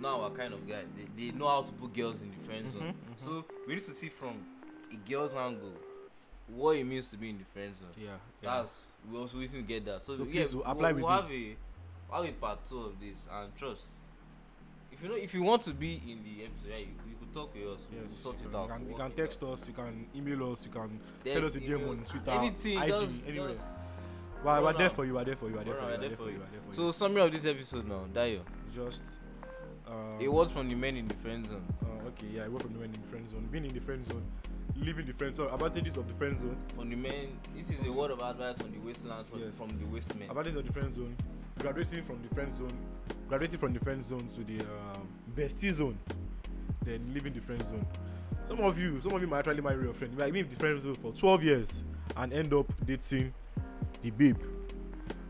not 0.00 0.20
our 0.20 0.30
kind 0.30 0.54
of 0.54 0.66
guys. 0.68 0.86
They, 0.96 1.26
they 1.30 1.32
know 1.36 1.48
how 1.48 1.62
to 1.62 1.72
put 1.72 1.92
girls 1.94 2.20
in 2.22 2.30
the 2.30 2.38
friend 2.46 2.72
zone. 2.72 2.82
Mhm, 2.82 2.86
mhm. 2.88 3.24
So 3.24 3.44
we 3.66 3.74
need 3.74 3.84
to 3.84 3.94
see 3.94 4.08
from 4.08 4.34
a 4.92 4.96
girl's 5.08 5.34
angle 5.34 5.72
what 6.54 6.76
it 6.76 6.84
means 6.84 7.10
to 7.10 7.16
be 7.16 7.30
in 7.30 7.38
the 7.38 7.44
friend 7.44 7.72
zone. 7.78 8.04
Yeah. 8.04 8.10
That's 8.42 8.74
we 9.10 9.18
also 9.18 9.34
we 9.36 9.42
need 9.42 9.50
to 9.52 9.62
get 9.62 9.84
that. 9.86 10.02
So, 10.02 10.16
So 10.16 10.24
yeah, 10.24 10.30
please, 10.32 10.54
we'll 10.54 10.64
we'll, 10.64 10.72
apply 10.72 10.92
we'll 10.92 11.04
with 11.06 11.22
have 11.22 11.30
a 11.30 11.56
we'll 12.10 12.22
have 12.22 12.30
a 12.30 12.36
part 12.36 12.58
two 12.68 12.80
of 12.80 13.00
this 13.00 13.16
and 13.32 13.56
trust. 13.56 13.86
If 14.92 15.02
you 15.02 15.08
know, 15.08 15.14
if 15.16 15.32
you 15.34 15.42
want 15.42 15.62
to 15.62 15.72
be 15.72 15.94
in 16.06 16.22
the 16.22 16.44
episode, 16.44 16.68
yeah, 16.70 16.76
you, 16.76 16.86
you 17.08 17.14
could 17.18 17.32
talk 17.34 17.54
with 17.54 17.64
us. 17.64 17.78
We'll 17.90 18.02
Yes. 18.02 18.12
sort 18.12 18.36
you 18.40 18.46
it 18.48 18.52
can, 18.52 18.60
out. 18.60 18.68
You 18.68 18.74
can, 18.74 18.88
you 18.90 18.94
can 18.96 19.10
text 19.12 19.42
us. 19.42 19.66
You 19.68 19.74
can 19.74 20.06
email 20.14 20.52
us. 20.52 20.64
You 20.66 20.70
can 20.70 21.00
Text, 21.24 21.32
send 21.32 21.44
us 21.46 21.54
a 21.56 21.60
DM 21.60 21.88
on 21.88 22.04
Twitter, 22.04 22.30
anything, 22.30 22.78
IG, 22.78 22.88
just, 22.88 23.26
anywhere. 23.28 23.48
just 23.48 23.60
We're, 24.44 24.62
we're 24.62 24.72
there 24.74 24.90
for 24.90 25.04
you. 25.06 25.14
We're 25.14 25.24
there 25.24 25.36
for 25.36 25.48
you. 25.48 25.56
We're 25.56 25.64
there 25.64 25.74
for 25.74 25.80
you. 25.82 25.88
we're 25.98 26.08
there 26.08 26.16
for 26.16 26.30
you. 26.30 26.38
We're 26.38 26.50
there 26.52 26.60
for 26.68 26.74
So 26.74 26.92
summary 26.92 27.22
of 27.22 27.32
this 27.32 27.44
episode 27.46 27.88
now, 27.88 28.04
Dayo. 28.12 28.40
just. 28.74 29.02
Um, 29.88 30.18
A 30.20 30.28
word 30.28 30.48
from 30.50 30.68
the 30.68 30.74
men 30.74 30.96
in 30.96 31.08
the 31.08 31.14
friend 31.14 31.46
zone. 31.48 31.64
Uh, 31.82 32.08
okay, 32.08 32.26
yeah, 32.34 32.44
I 32.44 32.48
work 32.48 32.62
from 32.62 32.72
the 32.74 32.78
men 32.78 32.90
in 32.94 33.00
the 33.00 33.08
friend 33.08 33.28
zone. 33.28 33.48
Being 33.50 33.64
in 33.66 33.74
the 33.74 33.80
friend 33.80 34.04
zone, 34.04 34.22
living 34.82 35.06
the 35.06 35.12
friend 35.12 35.34
zone. 35.34 35.48
Advantages 35.52 35.96
of 35.96 36.06
the 36.08 36.14
friend 36.14 36.38
zone. 36.38 36.56
From 36.76 36.90
the 36.90 36.96
men, 36.96 37.38
this 37.56 37.70
is 37.70 37.86
a 37.86 37.92
word 37.92 38.10
of 38.10 38.20
advice 38.20 38.56
from 38.58 38.72
the 38.72 38.78
wasteland, 38.78 39.26
from, 39.28 39.40
Yes. 39.40 39.56
from 39.56 39.68
the 39.78 39.86
waste 39.86 40.14
men. 40.18 40.28
Advantages 40.28 40.56
of 40.56 40.66
the 40.66 40.72
friend 40.72 40.92
zone. 40.92 41.16
Graduating 41.58 42.02
from 42.02 42.22
the 42.22 42.34
friend 42.34 42.54
zone, 42.54 42.72
graduating 43.28 43.58
from 43.60 43.72
the 43.74 43.80
friend 43.80 44.02
zone 44.04 44.26
to 44.26 44.42
the 44.42 44.58
um, 44.60 45.06
bestie 45.36 45.70
zone, 45.70 45.98
then 46.82 47.00
leaving 47.12 47.32
the 47.34 47.40
friend 47.40 47.64
zone. 47.66 47.86
Some 48.48 48.60
of 48.60 48.78
you, 48.78 49.00
some 49.02 49.12
of 49.12 49.20
you 49.20 49.28
might 49.28 49.40
actually 49.46 49.60
marry 49.60 49.84
your 49.84 49.92
friend. 49.92 50.12
You 50.14 50.18
might 50.18 50.32
be 50.32 50.40
in 50.40 50.48
the 50.48 50.54
friend 50.56 50.80
zone 50.80 50.94
for 50.94 51.12
12 51.12 51.44
years 51.44 51.84
and 52.16 52.32
end 52.32 52.52
up 52.54 52.66
dating 52.84 53.32
the 54.00 54.10
babe, 54.10 54.38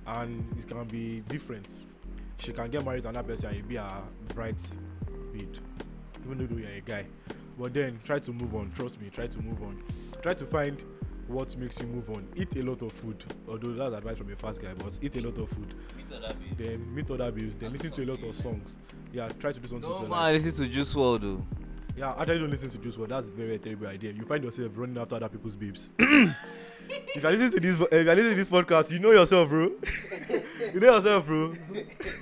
and 0.07 0.47
it 0.57 0.67
can 0.67 0.85
be 0.85 1.21
different. 1.29 1.85
She 2.39 2.53
can 2.53 2.71
get 2.71 2.85
married 2.85 3.03
to 3.03 3.09
another 3.09 3.29
person 3.29 3.49
and 3.51 3.57
you 3.59 3.63
be 3.65 3.77
a 3.77 4.03
bridesmaid, 4.35 5.59
even 6.25 6.39
though 6.39 6.57
you're 6.57 6.69
a 6.71 6.81
guy. 6.81 7.05
But 7.59 7.75
then 7.75 7.99
try 8.05 8.19
to 8.19 8.33
move 8.33 8.55
on. 8.55 8.71
Trust 8.73 9.01
me, 9.01 9.11
try 9.11 9.27
to 9.27 9.39
move 9.41 9.63
on. 9.63 9.83
Try 10.23 10.35
to 10.35 10.47
find 10.47 10.83
what 11.29 11.57
makes 11.57 11.81
you 11.81 11.87
move 11.87 12.11
on. 12.11 12.29
Eat 12.37 12.57
a 12.57 12.63
lot 12.63 12.83
of 12.83 12.93
food. 12.93 13.25
Although 13.49 13.73
that's 13.73 13.95
advice 13.95 14.19
from 14.19 14.33
a 14.33 14.37
fast 14.37 14.61
guy, 14.61 14.75
but 14.77 14.99
eat 15.03 15.17
a 15.17 15.21
lot 15.21 15.39
of 15.39 15.49
food. 15.49 15.75
Meet 15.97 16.17
other 16.17 16.35
babes. 16.35 16.57
Then 16.57 16.95
meet 16.95 17.11
other 17.11 17.33
babes. 17.33 17.57
Then 17.57 17.73
listen 17.73 17.91
to 17.91 18.05
a 18.05 18.07
lot 18.07 18.23
of 18.23 18.35
songs. 18.35 18.75
Yeah, 19.13 19.29
try 19.39 19.53
to 19.53 19.61
do 19.61 19.69
something. 19.69 19.91
No 19.91 20.07
man, 20.07 20.33
listen 20.33 20.65
to 20.65 20.71
Juice 20.71 20.95
WRLD 20.95 21.21
though. 21.21 21.47
Yeah, 21.97 22.15
actually 22.19 22.39
don't 22.39 22.51
listen 22.51 22.71
to 22.71 22.79
Juice 22.79 22.97
WRLD. 22.97 23.09
That's 23.09 23.29
a 23.31 23.33
very 23.33 23.59
terrible 23.59 23.87
idea. 23.89 24.13
You 24.13 24.25
find 24.25 24.43
yourself 24.45 24.73
running 24.77 24.99
after 24.99 25.17
other 25.17 25.29
people's 25.29 25.57
babes. 25.57 25.91
if 25.99 27.23
you 27.23 27.29
listen 27.29 27.51
to 27.51 27.61
this, 27.61 27.75
if 27.75 27.93
you 27.93 27.99
listen 27.99 28.31
to 28.31 28.35
this 28.35 28.49
podcast, 28.49 28.91
you 28.91 28.99
know 28.99 29.11
yourself, 29.11 29.49
bro. 29.49 29.71
you 30.75 30.81
know 30.81 30.95
yourself, 30.95 31.27
bro. 31.27 31.55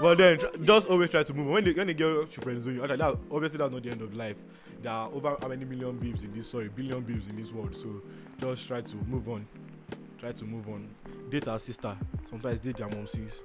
but 0.00 0.18
then 0.18 0.38
tr- 0.38 0.46
just 0.62 0.88
always 0.88 1.10
try 1.10 1.22
to 1.22 1.34
move 1.34 1.46
on. 1.48 1.52
When 1.54 1.64
they 1.64 1.72
when 1.72 1.86
they 1.86 1.94
get 1.94 2.30
to 2.30 2.40
friend 2.40 2.62
zone, 2.62 2.74
you 2.74 2.86
that, 2.86 3.00
obviously 3.30 3.58
that's 3.58 3.72
not 3.72 3.82
the 3.82 3.90
end 3.90 4.02
of 4.02 4.14
life. 4.14 4.36
There 4.82 4.92
are 4.92 5.08
over 5.12 5.36
how 5.40 5.48
many 5.48 5.64
million 5.64 5.96
babes 5.98 6.24
in 6.24 6.34
this 6.34 6.48
sorry 6.50 6.68
billion 6.68 7.00
babes 7.02 7.28
in 7.28 7.36
this 7.36 7.52
world. 7.52 7.74
So 7.74 8.02
just 8.38 8.66
try 8.68 8.80
to 8.80 8.96
move 9.06 9.28
on. 9.28 9.46
Try 10.18 10.32
to 10.32 10.44
move 10.44 10.68
on. 10.68 10.88
Date 11.30 11.48
our 11.48 11.58
sister. 11.58 11.96
Sometimes 12.24 12.60
date 12.60 12.78
your 12.78 12.88
mom 12.88 13.06
sis. 13.06 13.42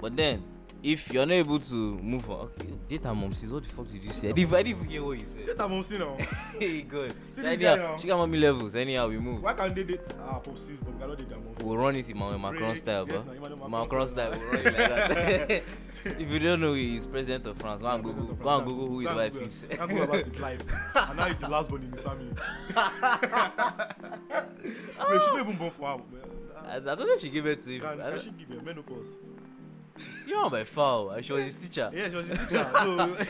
But 0.00 0.16
then, 0.16 0.42
if 0.82 1.12
you're 1.12 1.24
not 1.24 1.34
able 1.34 1.60
to 1.60 1.74
move 1.98 2.28
on, 2.28 2.50
okay, 2.58 2.68
data 2.88 3.14
mom 3.14 3.32
says, 3.34 3.52
what 3.52 3.62
the 3.62 3.68
fuck 3.68 3.86
did 3.86 4.02
you 4.02 4.10
say? 4.10 4.30
I 4.30 4.32
didn't, 4.32 4.52
I 4.52 4.62
didn't 4.62 4.78
even 4.80 4.90
hear 4.90 5.04
what 5.04 5.18
you 5.18 5.26
said. 5.26 5.60
Our 5.60 5.68
mom 5.68 5.82
sis 5.82 5.98
now. 6.00 6.16
hey, 6.58 6.82
good. 6.82 7.14
See 7.30 7.42
this 7.42 7.58
guy 7.58 7.76
now. 7.76 7.96
she 7.96 8.08
got 8.08 8.18
mommy 8.18 8.38
levels. 8.38 8.74
Anyhow, 8.74 9.08
we 9.08 9.18
move. 9.18 9.42
Why 9.42 9.54
can't 9.54 9.74
they 9.74 9.84
date 9.84 10.00
our 10.20 10.40
pop 10.40 10.58
sis 10.58 10.78
but 10.78 10.92
we 10.94 11.00
cannot 11.00 11.18
date 11.18 11.28
their 11.28 11.38
mom 11.38 11.54
sis? 11.56 11.64
We'll 11.64 11.76
run 11.76 11.94
it 11.94 12.10
in 12.10 12.18
my 12.18 12.36
Macron 12.36 12.58
Break. 12.58 12.76
style, 12.76 13.06
Yes, 13.08 13.24
bro. 13.24 13.34
Emmanuel 13.34 13.68
Macron 13.68 14.08
style, 14.08 14.30
we'll 14.32 14.50
run 14.50 14.58
it 14.58 14.64
like 14.64 14.74
that. 14.74 15.62
if 16.20 16.28
you 16.28 16.38
don't 16.40 16.60
know, 16.60 16.74
he's 16.74 17.06
president 17.06 17.46
of 17.46 17.58
France. 17.58 17.80
Go 17.82 17.88
and 17.88 18.02
Google, 18.02 18.34
go 18.34 18.56
and 18.58 18.66
Google 18.66 18.88
who 18.88 18.98
his 19.00 19.12
wife 19.12 19.36
is. 19.36 19.64
go 19.70 19.82
and 19.82 19.88
Google 19.90 20.04
about 20.04 20.24
his 20.24 20.38
life. 20.40 20.62
and 20.96 21.16
now 21.16 21.26
he's 21.26 21.38
the 21.38 21.48
last 21.48 21.68
born 21.68 21.82
in 21.84 21.92
his 21.92 22.02
family. 22.02 22.26
Wait, 24.66 25.20
she 25.20 25.26
not 25.28 25.40
even 25.40 25.56
born 25.56 25.70
for 25.70 25.98
her. 25.98 26.02
I, 26.66 26.76
I 26.76 26.80
don't 26.80 26.98
know 27.00 27.14
if 27.14 27.20
she 27.20 27.30
gave 27.30 27.46
it 27.46 27.62
to 27.62 27.70
him. 27.72 27.80
Can, 27.80 28.20
she 28.20 28.30
give 28.30 28.48
her 28.48 28.62
menopause? 28.62 29.16
you 30.26 30.36
on 30.36 30.50
my 30.50 30.64
foul. 30.64 31.10
and 31.10 31.24
She 31.24 31.32
was 31.32 31.44
his 31.46 31.54
teacher. 31.56 31.90
Yeah, 31.94 32.08
she 32.08 32.16
was 32.16 32.28
his 32.28 32.38
teacher. 32.48 32.70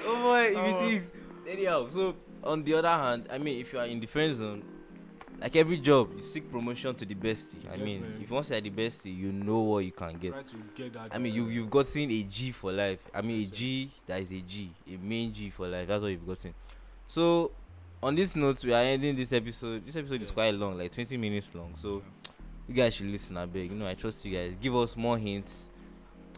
So, 0.00 0.06
oh 0.06 0.22
boy, 0.22 0.44
if 0.52 0.56
Oh. 0.56 0.78
it 0.86 0.92
is. 0.92 1.12
Anyhow, 1.46 1.88
so 1.90 2.14
on 2.44 2.62
the 2.62 2.74
other 2.74 2.88
hand, 2.88 3.26
I 3.30 3.38
mean, 3.38 3.60
if 3.60 3.72
you 3.72 3.78
are 3.78 3.86
in 3.86 4.00
the 4.00 4.06
friend 4.06 4.34
zone, 4.34 4.62
like 5.40 5.56
every 5.56 5.78
job, 5.78 6.10
you 6.16 6.22
seek 6.22 6.50
promotion 6.50 6.94
to 6.94 7.04
the 7.04 7.14
bestie. 7.14 7.66
I 7.70 7.74
Yes, 7.76 7.84
mean, 7.84 8.00
man. 8.02 8.18
if 8.22 8.28
you 8.28 8.34
want 8.34 8.46
to 8.46 8.54
say 8.54 8.60
the 8.60 8.70
bestie, 8.70 9.14
you 9.16 9.32
know 9.32 9.60
what 9.60 9.78
you 9.84 9.92
can 9.92 10.14
get. 10.18 10.34
get. 10.76 10.92
I 11.10 11.18
mean, 11.18 11.34
you 11.34 11.46
you've 11.48 11.70
gotten 11.70 12.10
a 12.10 12.22
G 12.22 12.50
for 12.52 12.72
life. 12.72 13.00
I 13.14 13.20
mean, 13.22 13.42
a 13.42 13.46
G 13.46 13.90
that 14.06 14.20
is 14.20 14.30
a 14.32 14.40
G, 14.40 14.70
a 14.86 14.96
main 14.96 15.32
G 15.32 15.50
for 15.50 15.66
life. 15.66 15.88
That's 15.88 16.02
what 16.02 16.08
you've 16.12 16.26
gotten. 16.26 16.54
So, 17.06 17.50
on 18.02 18.14
this 18.14 18.36
note, 18.36 18.62
we 18.64 18.72
are 18.72 18.82
ending 18.82 19.16
this 19.16 19.32
episode. 19.32 19.84
This 19.84 19.96
episode 19.96 20.22
is 20.22 20.30
quite 20.30 20.54
long, 20.54 20.78
like 20.78 20.92
20 20.92 21.16
minutes 21.16 21.54
long. 21.54 21.72
So, 21.74 21.96
Yeah. 21.96 22.02
You 22.70 22.76
guys 22.76 22.94
should 22.94 23.06
listen. 23.06 23.36
I 23.36 23.46
beg. 23.46 23.72
You 23.72 23.76
know, 23.76 23.88
I 23.88 23.94
trust 23.94 24.24
you 24.24 24.36
guys. 24.36 24.54
Give 24.54 24.74
us 24.76 24.96
more 24.96 25.18
hints. 25.18 25.70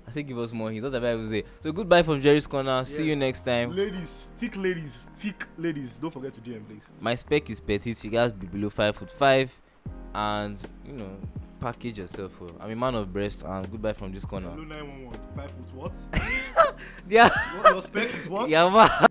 I 0.08 0.10
say, 0.10 0.22
give 0.22 0.38
us 0.38 0.50
more 0.50 0.70
hints. 0.70 0.82
What 0.82 0.94
have 0.94 1.04
I 1.04 1.28
say? 1.28 1.44
So, 1.60 1.72
goodbye 1.72 2.02
from 2.02 2.22
Jerry's 2.22 2.46
corner. 2.46 2.84
See 2.86 3.04
you 3.04 3.14
next 3.16 3.42
time. 3.42 3.76
Ladies, 3.76 4.28
thick 4.38 4.56
ladies, 4.56 5.10
thick 5.18 5.46
ladies. 5.58 5.98
Don't 5.98 6.10
forget 6.10 6.32
to 6.32 6.40
DM, 6.40 6.66
please. 6.66 6.90
My 7.00 7.14
spec 7.14 7.50
is 7.50 7.60
petite. 7.60 8.02
You 8.02 8.10
guys 8.10 8.32
be 8.32 8.46
below 8.46 8.70
five 8.70 8.96
foot 8.96 9.10
five, 9.10 9.54
and 10.14 10.56
you 10.86 10.94
know, 10.94 11.10
package 11.60 11.98
yourself. 11.98 12.40
Well. 12.40 12.56
I'm 12.60 12.70
a 12.70 12.76
man 12.76 12.94
of 12.94 13.12
breast, 13.12 13.42
and 13.44 13.70
goodbye 13.70 13.92
from 13.92 14.10
this 14.10 14.24
corner. 14.24 14.48
Hello 14.48 14.64
911. 14.64 15.20
Five 15.36 15.50
foot 15.50 15.74
what? 15.74 15.96
Yeah, 17.08 17.28
what 17.28 17.72
your 17.72 17.82
spec 17.82 18.14
is 18.14 18.28
what? 18.28 18.48
yeah, 18.48 18.68
man. 18.70 19.06